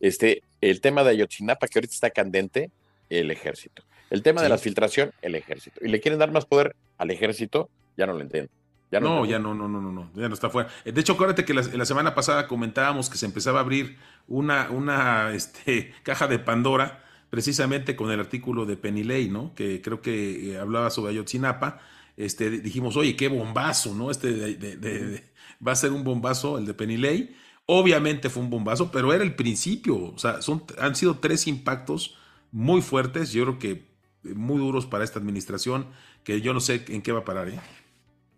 Este, 0.00 0.42
el 0.62 0.80
tema 0.80 1.04
de 1.04 1.10
Ayotzinapa, 1.10 1.68
que 1.68 1.78
ahorita 1.78 1.92
está 1.92 2.10
candente, 2.10 2.70
el 3.10 3.30
ejército. 3.30 3.82
El 4.08 4.22
tema 4.22 4.42
de 4.42 4.48
la 4.48 4.56
filtración, 4.56 5.12
el 5.20 5.34
ejército. 5.34 5.78
Y 5.82 5.88
le 5.88 6.00
quieren 6.00 6.18
dar 6.18 6.32
más 6.32 6.46
poder 6.46 6.74
al 6.96 7.10
ejército, 7.10 7.68
ya 7.98 8.06
no 8.06 8.14
lo 8.14 8.20
entiendo. 8.20 8.50
Ya 8.90 8.98
no, 8.98 9.26
ya 9.26 9.38
no, 9.38 9.54
no, 9.54 9.68
no, 9.68 9.80
no, 9.80 9.92
no, 9.92 10.10
ya 10.14 10.28
no 10.28 10.34
está 10.34 10.50
fuera. 10.50 10.70
De 10.84 11.00
hecho, 11.00 11.12
acuérdate 11.12 11.44
que 11.44 11.54
la, 11.54 11.62
la, 11.62 11.84
semana 11.84 12.14
pasada 12.14 12.48
comentábamos 12.48 13.08
que 13.08 13.18
se 13.18 13.26
empezaba 13.26 13.60
a 13.60 13.62
abrir 13.62 13.98
una, 14.26 14.70
una 14.70 15.32
este, 15.32 15.92
caja 16.02 16.26
de 16.28 16.38
Pandora 16.38 17.04
precisamente 17.30 17.96
con 17.96 18.10
el 18.10 18.20
artículo 18.20 18.66
de 18.66 18.76
Penilei, 18.76 19.28
¿no? 19.28 19.54
Que 19.54 19.80
creo 19.80 20.02
que 20.02 20.52
eh, 20.52 20.58
hablaba 20.58 20.90
sobre 20.90 21.12
Ayotzinapa, 21.12 21.80
este, 22.16 22.50
dijimos, 22.50 22.96
oye, 22.96 23.16
qué 23.16 23.28
bombazo, 23.28 23.94
¿no? 23.94 24.10
Este 24.10 24.32
de, 24.32 25.24
va 25.66 25.72
a 25.72 25.76
ser 25.76 25.92
un 25.92 26.04
bombazo 26.04 26.58
el 26.58 26.66
de 26.66 26.74
Penilei. 26.74 27.34
Obviamente 27.66 28.28
fue 28.28 28.42
un 28.42 28.50
bombazo, 28.50 28.90
pero 28.90 29.12
era 29.14 29.22
el 29.22 29.36
principio. 29.36 30.12
O 30.12 30.18
sea, 30.18 30.42
son, 30.42 30.64
han 30.78 30.96
sido 30.96 31.18
tres 31.18 31.46
impactos 31.46 32.18
muy 32.52 32.82
fuertes, 32.82 33.32
yo 33.32 33.44
creo 33.44 33.58
que 33.58 33.70
eh, 33.70 34.34
muy 34.34 34.58
duros 34.58 34.86
para 34.86 35.04
esta 35.04 35.18
administración, 35.18 35.86
que 36.24 36.40
yo 36.40 36.52
no 36.52 36.60
sé 36.60 36.84
en 36.88 37.00
qué 37.00 37.12
va 37.12 37.20
a 37.20 37.24
parar. 37.24 37.48
¿eh? 37.48 37.60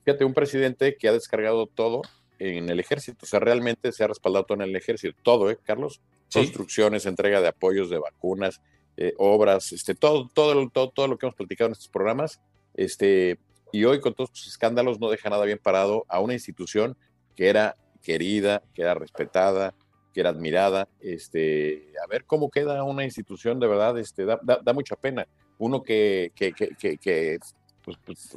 Fíjate, 0.05 0.25
un 0.25 0.35
presidente 0.35 0.97
que 0.97 1.09
ha 1.09 1.13
descargado 1.13 1.67
todo 1.67 2.03
en 2.39 2.69
el 2.69 2.81
ejército, 2.81 3.19
o 3.23 3.27
sea, 3.27 3.41
realmente 3.41 3.93
se 3.93 4.05
ha 4.05 4.09
respaldado 4.09 4.45
todo 4.45 4.63
en 4.63 4.69
el 4.69 4.77
ejército, 4.77 5.17
todo, 5.23 5.51
¿eh, 5.51 5.59
Carlos? 5.65 6.01
Construcciones, 6.33 7.07
entrega 7.07 7.41
de 7.41 7.49
apoyos, 7.49 7.91
de 7.91 7.99
vacunas, 7.99 8.61
eh, 8.97 9.15
obras, 9.19 9.73
este, 9.73 9.95
todo, 9.95 10.29
todo, 10.33 10.69
todo, 10.69 10.91
todo 10.91 11.09
lo 11.09 11.19
que 11.19 11.27
hemos 11.27 11.37
platicado 11.37 11.69
en 11.69 11.73
estos 11.73 11.89
programas. 11.89 12.41
Este, 12.75 13.39
y 13.73 13.85
hoy 13.85 14.01
con 14.01 14.15
todos 14.15 14.31
estos 14.31 14.49
escándalos 14.49 15.01
no 15.01 15.09
deja 15.11 15.31
nada 15.31 15.45
bien 15.45 15.59
parado 15.59 16.05
a 16.09 16.21
una 16.21 16.35
institución 16.35 16.97
que 17.35 17.49
era 17.49 17.77
querida, 18.03 18.63
que 18.75 18.83
era 18.83 18.95
respetada, 18.95 19.75
que 20.13 20.21
era 20.21 20.31
admirada. 20.31 20.89
Este, 21.01 21.93
a 22.05 22.07
ver 22.07 22.25
cómo 22.25 22.51
queda 22.51 22.85
una 22.85 23.05
institución 23.05 23.61
de 23.61 23.67
verdad, 23.67 23.99
este, 23.99 24.25
da, 24.25 24.39
da, 24.43 24.73
mucha 24.73 24.97
pena. 24.97 25.27
Uno 25.59 25.83
que, 25.83 26.33
que, 26.35 26.53
que, 26.53 26.99
que 26.99 27.39
pues, 27.83 27.97
pues, 28.05 28.37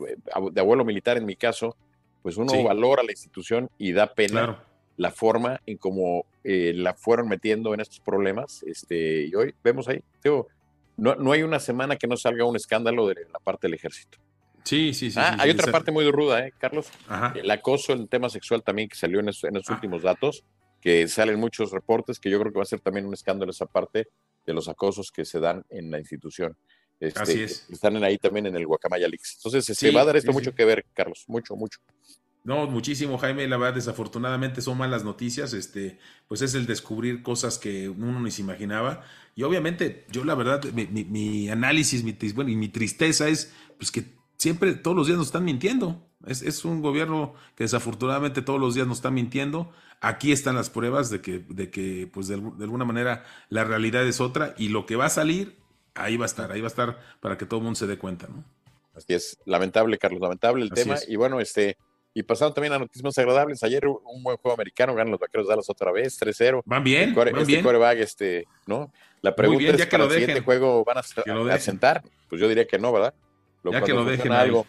de 0.53 0.61
abuelo 0.61 0.85
militar 0.85 1.17
en 1.17 1.25
mi 1.25 1.35
caso, 1.35 1.75
pues 2.21 2.37
uno 2.37 2.63
valora 2.63 3.03
la 3.03 3.11
institución 3.11 3.69
y 3.77 3.91
da 3.91 4.13
pena 4.13 4.63
la 4.97 5.11
forma 5.11 5.61
en 5.65 5.77
cómo 5.77 6.25
eh, 6.43 6.73
la 6.75 6.93
fueron 6.93 7.27
metiendo 7.27 7.73
en 7.73 7.79
estos 7.79 7.99
problemas. 7.99 8.63
Este, 8.63 9.25
y 9.25 9.35
hoy 9.35 9.53
vemos 9.63 9.87
ahí, 9.87 10.01
digo, 10.23 10.47
no, 10.97 11.15
no 11.15 11.31
hay 11.31 11.43
una 11.43 11.59
semana 11.59 11.97
que 11.97 12.07
no 12.07 12.17
salga 12.17 12.45
un 12.45 12.55
escándalo 12.55 13.07
de 13.07 13.15
la 13.31 13.39
parte 13.39 13.67
del 13.67 13.73
ejército. 13.73 14.17
Sí, 14.63 14.93
sí, 14.93 15.11
sí. 15.11 15.19
Ah, 15.19 15.37
hay 15.39 15.51
otra 15.51 15.71
parte 15.71 15.91
muy 15.91 16.09
ruda, 16.09 16.47
¿eh, 16.47 16.53
Carlos? 16.57 16.87
El 17.35 17.49
acoso, 17.51 17.93
el 17.93 18.09
tema 18.09 18.29
sexual 18.29 18.63
también 18.63 18.89
que 18.89 18.95
salió 18.95 19.19
en, 19.19 19.29
esos, 19.29 19.43
en 19.43 19.57
ah. 19.57 19.61
últimos 19.69 20.01
datos, 20.01 20.43
que 20.81 21.07
salen 21.07 21.39
muchos 21.39 21.71
reportes, 21.71 22.19
que 22.19 22.31
yo 22.31 22.39
creo 22.39 22.51
que 22.51 22.57
va 22.57 22.63
a 22.63 22.67
ser 22.67 22.79
también 22.79 23.05
un 23.05 23.13
escándalo 23.13 23.51
esa 23.51 23.67
parte 23.67 24.07
de 24.45 24.53
los 24.53 24.67
acosos 24.67 25.11
que 25.11 25.23
se 25.23 25.39
dan 25.39 25.63
en 25.69 25.91
la 25.91 25.99
institución. 25.99 26.57
Este, 26.99 27.19
Así 27.19 27.43
es. 27.43 27.69
Están 27.69 28.01
ahí 28.03 28.17
también 28.17 28.47
en 28.47 28.55
el 28.55 28.65
Guacamaya 28.65 29.07
Leaks. 29.07 29.37
Entonces, 29.37 29.77
se 29.77 29.91
va 29.91 30.01
a 30.01 30.05
dar 30.05 30.15
esto 30.15 30.31
mucho 30.31 30.55
que 30.55 30.65
ver, 30.65 30.85
Carlos, 30.93 31.25
mucho, 31.27 31.55
mucho. 31.55 31.79
No, 32.45 32.67
muchísimo, 32.67 33.17
Jaime. 33.17 33.47
La 33.47 33.57
verdad, 33.57 33.73
desafortunadamente 33.73 34.61
son 34.61 34.77
malas 34.77 35.03
noticias. 35.03 35.53
Este, 35.53 35.97
pues 36.27 36.43
es 36.43 36.53
el 36.53 36.67
descubrir 36.67 37.23
cosas 37.23 37.57
que 37.57 37.89
uno 37.89 38.21
ni 38.21 38.29
se 38.29 38.43
imaginaba. 38.43 39.03
Y 39.33 39.41
obviamente, 39.41 40.05
yo 40.11 40.23
la 40.23 40.35
verdad, 40.35 40.63
mi, 40.63 41.49
análisis 41.49 42.03
mi, 42.03 42.15
bueno, 42.33 42.51
y 42.51 42.55
mi 42.55 42.69
tristeza 42.69 43.27
es 43.27 43.51
pues 43.77 43.91
que 43.91 44.05
siempre, 44.37 44.75
todos 44.75 44.95
los 44.95 45.07
días 45.07 45.17
nos 45.17 45.27
están 45.27 45.43
mintiendo. 45.43 46.07
Es, 46.27 46.43
es, 46.43 46.63
un 46.65 46.83
gobierno 46.83 47.33
que 47.55 47.63
desafortunadamente 47.63 48.43
todos 48.43 48.59
los 48.59 48.75
días 48.75 48.85
nos 48.85 48.99
está 48.99 49.09
mintiendo. 49.09 49.71
Aquí 49.99 50.31
están 50.31 50.53
las 50.53 50.69
pruebas 50.69 51.09
de 51.09 51.21
que, 51.21 51.39
de 51.49 51.71
que 51.71 52.07
pues 52.13 52.27
de, 52.27 52.35
alguna 52.35 52.85
manera, 52.85 53.25
la 53.49 53.63
realidad 53.63 54.05
es 54.05 54.21
otra. 54.21 54.53
Y 54.55 54.69
lo 54.69 54.85
que 54.85 54.95
va 54.95 55.05
a 55.05 55.09
salir, 55.09 55.57
ahí 55.95 56.15
va 56.15 56.25
a 56.25 56.27
estar, 56.27 56.51
ahí 56.51 56.61
va 56.61 56.67
a 56.67 56.69
estar 56.69 56.99
para 57.21 57.39
que 57.39 57.47
todo 57.47 57.57
el 57.57 57.63
mundo 57.63 57.79
se 57.79 57.87
dé 57.87 57.97
cuenta, 57.97 58.27
¿no? 58.27 58.43
Así 58.95 59.13
es, 59.13 59.39
lamentable, 59.45 59.97
Carlos, 59.97 60.21
lamentable 60.21 60.63
el 60.63 60.69
tema. 60.69 60.95
Y 61.07 61.15
bueno, 61.17 61.41
este, 61.41 61.75
y 62.17 62.23
pasando 62.23 62.53
también 62.53 62.71
a 62.71 62.79
noticias 62.79 63.03
más 63.03 63.17
agradables. 63.17 63.61
Ayer 63.61 63.85
un 63.85 64.23
buen 64.23 64.37
juego 64.37 64.55
americano, 64.55 64.95
ganan 64.95 65.11
los 65.11 65.19
vaqueros 65.19 65.47
de 65.47 65.51
Dallas 65.51 65.69
otra 65.69 65.91
vez, 65.91 66.17
3-0. 66.19 66.61
Van 66.65 66.81
bien, 66.81 67.09
este, 67.09 67.19
van 67.19 67.37
este 67.37 67.61
Quarterback, 67.61 67.97
este, 67.99 68.47
¿no? 68.65 68.89
La 69.21 69.35
pregunta 69.35 69.71
es, 69.71 69.85
¿para 69.85 70.05
el 70.05 70.11
siguiente 70.11 70.41
juego 70.41 70.85
van 70.85 70.97
a, 70.97 71.59
sentar? 71.59 72.01
Pues 72.29 72.39
yo 72.39 72.47
diría 72.47 72.65
que 72.65 72.79
no, 72.79 72.93
¿verdad? 72.93 73.13
ya 73.65 73.81
que 73.81 73.93
lo 73.93 74.05
dejen 74.05 74.31
algo. 74.31 74.65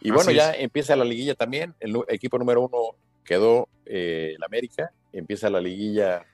Y 0.00 0.12
bueno, 0.12 0.30
ya 0.30 0.52
empieza 0.52 0.94
la 0.94 1.04
liguilla 1.04 1.34
también. 1.34 1.74
El 1.80 1.96
equipo 2.08 2.38
número 2.38 2.60
uno 2.60 2.96
quedó 3.24 3.68
eh, 3.86 4.34
el 4.36 4.44
América. 4.44 4.92
Empieza 5.12 5.50
la 5.50 5.60
liguilla, 5.60 6.24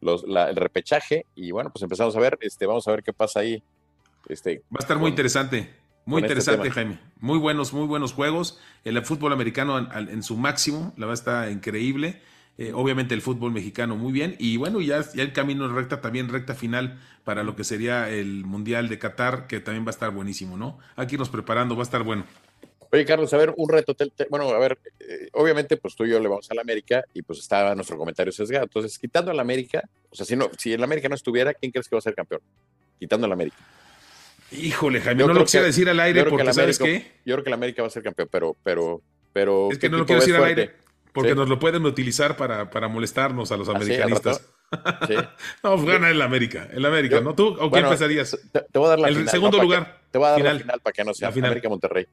los, 0.00 0.22
el 0.22 0.54
repechaje. 0.54 1.26
Y 1.34 1.50
bueno, 1.50 1.70
pues 1.72 1.82
empezamos 1.82 2.14
a 2.14 2.20
ver, 2.20 2.38
este, 2.42 2.64
vamos 2.66 2.86
a 2.86 2.92
ver 2.92 3.02
qué 3.02 3.12
pasa 3.12 3.40
ahí. 3.40 3.60
Este, 4.28 4.62
Va 4.72 4.78
a 4.78 4.82
estar 4.82 4.98
muy 4.98 5.10
interesante. 5.10 5.74
Muy 6.06 6.22
este 6.22 6.34
interesante, 6.34 6.70
Jaime. 6.70 6.98
Muy 7.20 7.36
buenos, 7.36 7.72
muy 7.72 7.86
buenos 7.86 8.12
juegos. 8.12 8.60
El 8.84 9.04
fútbol 9.04 9.32
americano 9.32 9.76
en, 9.92 10.22
su 10.22 10.36
máximo, 10.36 10.94
la 10.96 11.06
verdad 11.06 11.20
está 11.20 11.50
increíble. 11.50 12.22
Eh, 12.58 12.72
obviamente 12.72 13.12
el 13.12 13.20
fútbol 13.20 13.52
mexicano 13.52 13.96
muy 13.96 14.12
bien. 14.12 14.36
Y 14.38 14.56
bueno, 14.56 14.80
ya, 14.80 15.04
ya 15.12 15.24
el 15.24 15.32
camino 15.32 15.66
recta, 15.68 16.00
también 16.00 16.28
recta 16.28 16.54
final 16.54 17.00
para 17.24 17.42
lo 17.42 17.56
que 17.56 17.64
sería 17.64 18.08
el 18.08 18.44
Mundial 18.44 18.88
de 18.88 19.00
Qatar, 19.00 19.48
que 19.48 19.58
también 19.58 19.84
va 19.84 19.88
a 19.88 19.90
estar 19.90 20.12
buenísimo, 20.12 20.56
¿no? 20.56 20.78
Aquí 20.94 21.18
nos 21.18 21.28
preparando, 21.28 21.74
va 21.74 21.82
a 21.82 21.84
estar 21.84 22.04
bueno. 22.04 22.24
Oye, 22.92 23.04
Carlos, 23.04 23.34
a 23.34 23.36
ver, 23.36 23.52
un 23.56 23.68
reto. 23.68 23.96
bueno, 24.30 24.48
a 24.48 24.58
ver, 24.60 24.78
eh, 25.00 25.28
obviamente, 25.32 25.76
pues 25.76 25.96
tú 25.96 26.04
y 26.04 26.10
yo 26.10 26.20
le 26.20 26.28
vamos 26.28 26.48
a 26.52 26.54
la 26.54 26.60
América 26.60 27.04
y 27.14 27.22
pues 27.22 27.40
estaba 27.40 27.74
nuestro 27.74 27.98
comentario 27.98 28.32
sesgado. 28.32 28.62
Entonces, 28.62 28.96
quitando 28.96 29.32
a 29.32 29.34
la 29.34 29.42
América, 29.42 29.82
o 30.08 30.14
sea, 30.14 30.24
si, 30.24 30.36
no, 30.36 30.48
si 30.56 30.72
el 30.72 30.84
América 30.84 31.08
no 31.08 31.16
estuviera, 31.16 31.52
¿quién 31.52 31.72
crees 31.72 31.88
que 31.88 31.96
va 31.96 31.98
a 31.98 32.02
ser 32.02 32.14
campeón? 32.14 32.42
Quitando 33.00 33.24
a 33.24 33.28
la 33.28 33.34
América. 33.34 33.56
Híjole, 34.52 35.00
Jaime, 35.00 35.24
no 35.24 35.32
lo 35.32 35.44
quisiera 35.44 35.66
decir 35.66 35.88
al 35.88 36.00
aire 36.00 36.24
porque, 36.24 36.52
¿sabes 36.52 36.78
qué? 36.78 37.20
Yo 37.24 37.34
creo 37.34 37.44
que 37.44 37.50
la 37.50 37.56
América 37.56 37.82
va 37.82 37.88
a 37.88 37.90
ser 37.90 38.02
campeón, 38.02 38.28
pero, 38.30 38.56
pero, 38.62 39.02
pero. 39.32 39.70
Es 39.70 39.78
que 39.78 39.88
no 39.88 39.98
lo 39.98 40.06
quiero 40.06 40.20
decir 40.20 40.36
al 40.36 40.44
aire 40.44 40.86
porque 41.16 41.34
nos 41.34 41.48
lo 41.48 41.58
pueden 41.58 41.84
utilizar 41.86 42.36
para, 42.36 42.70
para 42.70 42.88
molestarnos 42.88 43.50
a 43.50 43.56
los 43.56 43.68
americanistas. 43.70 44.46
¿Sí? 45.08 45.14
no, 45.64 45.76
pues 45.76 45.84
gana 45.84 46.10
el 46.10 46.20
América, 46.20 46.68
el 46.70 46.84
América, 46.84 47.22
¿no? 47.22 47.34
¿Tú 47.34 47.56
o 47.58 47.70
quién 47.70 47.84
empezarías? 47.84 48.38
Te, 48.52 48.78
voy 48.78 48.86
a 48.86 48.90
dar 48.90 48.98
la 48.98 49.08
El 49.08 49.26
segundo 49.28 49.60
lugar. 49.60 50.02
Te, 50.06 50.12
te 50.12 50.18
voy 50.18 50.26
a 50.26 50.30
dar 50.32 50.40
la 50.42 50.58
final 50.58 50.80
para 50.80 50.92
que 50.92 51.04
no 51.04 51.14
sea 51.14 51.28
América 51.28 51.70
Monterrey. 51.70 52.06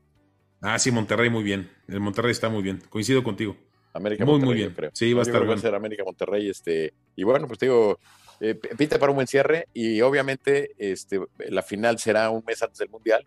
Ah, 0.61 0.79
sí, 0.79 0.91
Monterrey 0.91 1.29
muy 1.29 1.43
bien. 1.43 1.69
El 1.89 1.99
Monterrey 1.99 2.31
está 2.31 2.47
muy 2.47 2.63
bien. 2.63 2.81
Coincido 2.89 3.21
contigo. 3.23 3.57
América 3.93 4.23
muy, 4.23 4.33
Monterrey, 4.35 4.53
muy 4.53 4.63
bien. 4.63 4.73
creo. 4.73 4.91
Sí, 4.93 5.13
va 5.13 5.19
a 5.19 5.23
estar 5.23 5.39
bueno. 5.39 5.51
Va 5.51 5.57
a 5.57 5.61
ser 5.61 5.75
América 5.75 6.03
Monterrey, 6.05 6.49
este, 6.49 6.93
y 7.17 7.23
bueno, 7.23 7.45
pues 7.45 7.59
te 7.59 7.65
digo, 7.65 7.99
eh, 8.45 8.55
pinta 8.55 8.99
para 8.99 9.09
un 9.09 9.15
buen 9.15 9.27
cierre 9.27 9.69
y 9.73 10.01
obviamente 10.01 10.71
este, 10.77 11.21
la 11.47 11.61
final 11.63 11.97
será 11.97 12.29
un 12.29 12.43
mes 12.45 12.61
antes 12.61 12.77
del 12.77 12.89
Mundial, 12.89 13.25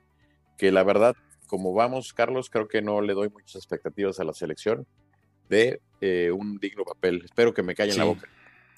que 0.58 0.70
la 0.70 0.82
verdad, 0.82 1.16
como 1.46 1.72
vamos, 1.72 2.12
Carlos, 2.12 2.50
creo 2.50 2.68
que 2.68 2.82
no 2.82 3.00
le 3.00 3.14
doy 3.14 3.30
muchas 3.30 3.56
expectativas 3.56 4.20
a 4.20 4.24
la 4.24 4.34
selección 4.34 4.86
de 5.48 5.80
eh, 6.02 6.30
un 6.32 6.58
digno 6.58 6.84
papel. 6.84 7.22
Espero 7.24 7.54
que 7.54 7.62
me 7.62 7.74
callen 7.74 7.96
la 7.96 8.04
boca. 8.04 8.28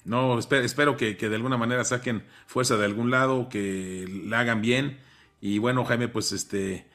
No, 0.05 0.39
espero, 0.39 0.95
que, 0.95 1.13
de 1.13 1.35
alguna 1.35 1.57
manera 1.57 1.83
saquen 1.83 2.23
fuerza 2.47 2.77
de 2.77 2.85
algún 2.85 3.11
lado, 3.11 3.49
que 3.49 4.05
la 4.23 4.39
hagan 4.39 4.61
bien. 4.61 4.97
Y 5.41 5.57
bueno, 5.57 5.83
Jaime, 5.83 6.07
pues 6.07 6.31
este, 6.31 6.87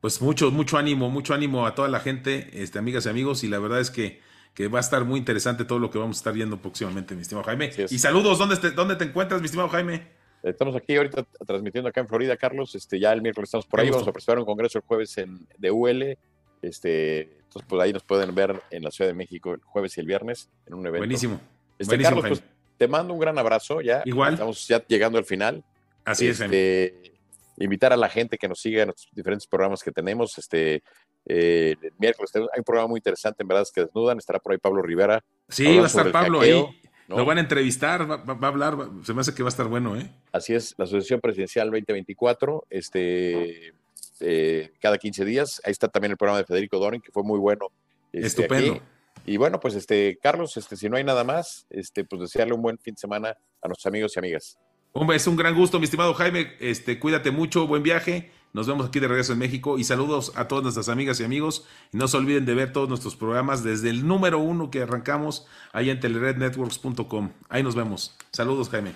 pues 0.00 0.22
mucho, 0.22 0.52
mucho 0.52 0.78
ánimo, 0.78 1.10
mucho 1.10 1.34
ánimo 1.34 1.66
a 1.66 1.74
toda 1.74 1.88
la 1.88 1.98
gente, 1.98 2.50
este, 2.62 2.78
amigas 2.78 3.06
y 3.06 3.08
amigos. 3.08 3.42
Y 3.42 3.48
la 3.48 3.58
verdad 3.58 3.80
es 3.80 3.90
que, 3.90 4.20
que 4.54 4.68
va 4.68 4.78
a 4.78 4.80
estar 4.80 5.04
muy 5.04 5.18
interesante 5.18 5.64
todo 5.64 5.78
lo 5.78 5.90
que 5.90 5.98
vamos 5.98 6.16
a 6.16 6.20
estar 6.20 6.32
viendo 6.32 6.60
próximamente, 6.60 7.14
mi 7.14 7.22
estimado 7.22 7.44
Jaime. 7.46 7.70
Y 7.90 7.98
saludos, 7.98 8.38
¿dónde 8.38 8.56
te, 8.56 8.70
¿dónde 8.70 8.96
te 8.96 9.04
encuentras, 9.04 9.40
mi 9.40 9.46
estimado 9.46 9.68
Jaime? 9.70 10.08
Estamos 10.42 10.74
aquí 10.74 10.96
ahorita 10.96 11.24
transmitiendo 11.46 11.88
acá 11.88 12.00
en 12.00 12.08
Florida, 12.08 12.36
Carlos. 12.36 12.74
Este, 12.74 12.98
ya 12.98 13.12
el 13.12 13.22
miércoles 13.22 13.48
estamos 13.48 13.66
por 13.66 13.80
ahí. 13.80 13.90
Vamos 13.90 14.08
a 14.08 14.12
presentar 14.12 14.38
un 14.38 14.44
congreso 14.44 14.78
el 14.78 14.84
jueves 14.84 15.16
en, 15.18 15.46
de 15.56 15.70
UL. 15.70 16.18
Este, 16.60 17.22
entonces, 17.22 17.62
pues 17.68 17.82
ahí 17.82 17.92
nos 17.92 18.02
pueden 18.02 18.34
ver 18.34 18.60
en 18.70 18.82
la 18.82 18.90
Ciudad 18.90 19.08
de 19.08 19.14
México 19.14 19.54
el 19.54 19.60
jueves 19.60 19.96
y 19.96 20.00
el 20.00 20.06
viernes 20.06 20.50
en 20.66 20.74
un 20.74 20.80
evento. 20.80 20.98
Buenísimo. 20.98 21.40
Este, 21.78 21.98
Carlos, 21.98 22.24
pues, 22.26 22.42
te 22.76 22.88
mando 22.88 23.14
un 23.14 23.20
gran 23.20 23.38
abrazo. 23.38 23.80
Ya 23.80 24.02
Igual. 24.04 24.34
Estamos 24.34 24.66
ya 24.66 24.84
llegando 24.86 25.18
al 25.18 25.24
final. 25.24 25.64
Así 26.04 26.26
es. 26.26 26.40
Este, 26.40 27.12
invitar 27.58 27.92
a 27.92 27.96
la 27.96 28.08
gente 28.08 28.36
que 28.36 28.48
nos 28.48 28.60
siga 28.60 28.82
en 28.82 28.88
los 28.88 29.08
diferentes 29.12 29.46
programas 29.46 29.82
que 29.82 29.92
tenemos. 29.92 30.38
Este, 30.38 30.82
eh, 31.26 31.76
el 31.80 31.92
miércoles 31.98 32.30
hay 32.34 32.58
un 32.58 32.64
programa 32.64 32.88
muy 32.88 32.98
interesante, 32.98 33.42
en 33.42 33.48
verdad, 33.48 33.62
es 33.62 33.72
que 33.72 33.82
desnudan. 33.82 34.18
Estará 34.18 34.38
por 34.38 34.52
ahí 34.52 34.58
Pablo 34.58 34.82
Rivera. 34.82 35.24
Sí, 35.48 35.76
va 35.76 35.84
a 35.84 35.86
estar 35.86 36.10
Pablo 36.10 36.40
ahí. 36.40 36.64
Lo 37.08 37.24
van 37.24 37.38
a 37.38 37.40
entrevistar, 37.42 38.10
va, 38.10 38.22
a 38.26 38.46
hablar, 38.48 38.76
se 39.04 39.12
me 39.12 39.20
hace 39.20 39.34
que 39.34 39.42
va 39.42 39.48
a 39.48 39.50
estar 39.50 39.66
bueno, 39.66 39.96
¿eh? 39.96 40.10
Así 40.32 40.54
es, 40.54 40.74
la 40.78 40.84
Asociación 40.84 41.20
Presidencial 41.20 41.68
2024, 41.70 42.66
este, 42.70 43.74
eh, 44.20 44.72
cada 44.80 44.96
15 44.96 45.24
días. 45.24 45.60
Ahí 45.64 45.72
está 45.72 45.88
también 45.88 46.12
el 46.12 46.16
programa 46.16 46.38
de 46.38 46.44
Federico 46.44 46.78
Dorin, 46.78 47.02
que 47.02 47.12
fue 47.12 47.22
muy 47.22 47.38
bueno. 47.38 47.66
Este, 48.12 48.42
Estupendo. 48.42 48.80
Y 49.26 49.36
bueno, 49.36 49.60
pues 49.60 49.74
este, 49.74 50.18
Carlos, 50.22 50.56
este, 50.56 50.76
si 50.76 50.88
no 50.88 50.96
hay 50.96 51.04
nada 51.04 51.22
más, 51.22 51.66
este, 51.70 52.04
pues 52.04 52.22
desearle 52.22 52.54
un 52.54 52.62
buen 52.62 52.78
fin 52.78 52.94
de 52.94 53.00
semana 53.00 53.36
a 53.60 53.68
nuestros 53.68 53.86
amigos 53.86 54.16
y 54.16 54.18
amigas. 54.18 54.58
Hombre, 54.92 55.16
es 55.16 55.26
un 55.26 55.36
gran 55.36 55.54
gusto, 55.54 55.78
mi 55.78 55.84
estimado 55.84 56.14
Jaime. 56.14 56.52
Este, 56.60 56.98
cuídate 56.98 57.30
mucho, 57.30 57.66
buen 57.66 57.82
viaje. 57.82 58.30
Nos 58.52 58.66
vemos 58.66 58.86
aquí 58.86 59.00
de 59.00 59.08
regreso 59.08 59.32
en 59.32 59.38
México 59.38 59.78
y 59.78 59.84
saludos 59.84 60.32
a 60.36 60.46
todas 60.46 60.62
nuestras 60.62 60.88
amigas 60.88 61.20
y 61.20 61.24
amigos. 61.24 61.66
Y 61.92 61.96
no 61.96 62.06
se 62.06 62.18
olviden 62.18 62.44
de 62.44 62.54
ver 62.54 62.72
todos 62.72 62.88
nuestros 62.88 63.16
programas 63.16 63.64
desde 63.64 63.88
el 63.88 64.06
número 64.06 64.38
uno 64.38 64.70
que 64.70 64.82
arrancamos 64.82 65.46
ahí 65.72 65.88
en 65.88 66.00
telerednetworks.com. 66.00 67.30
Ahí 67.48 67.62
nos 67.62 67.74
vemos. 67.74 68.16
Saludos, 68.30 68.68
Jaime. 68.68 68.94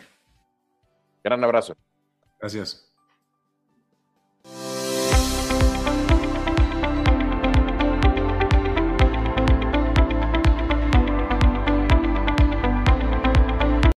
Gran 1.25 1.43
abrazo. 1.43 1.75
Gracias. 2.39 2.87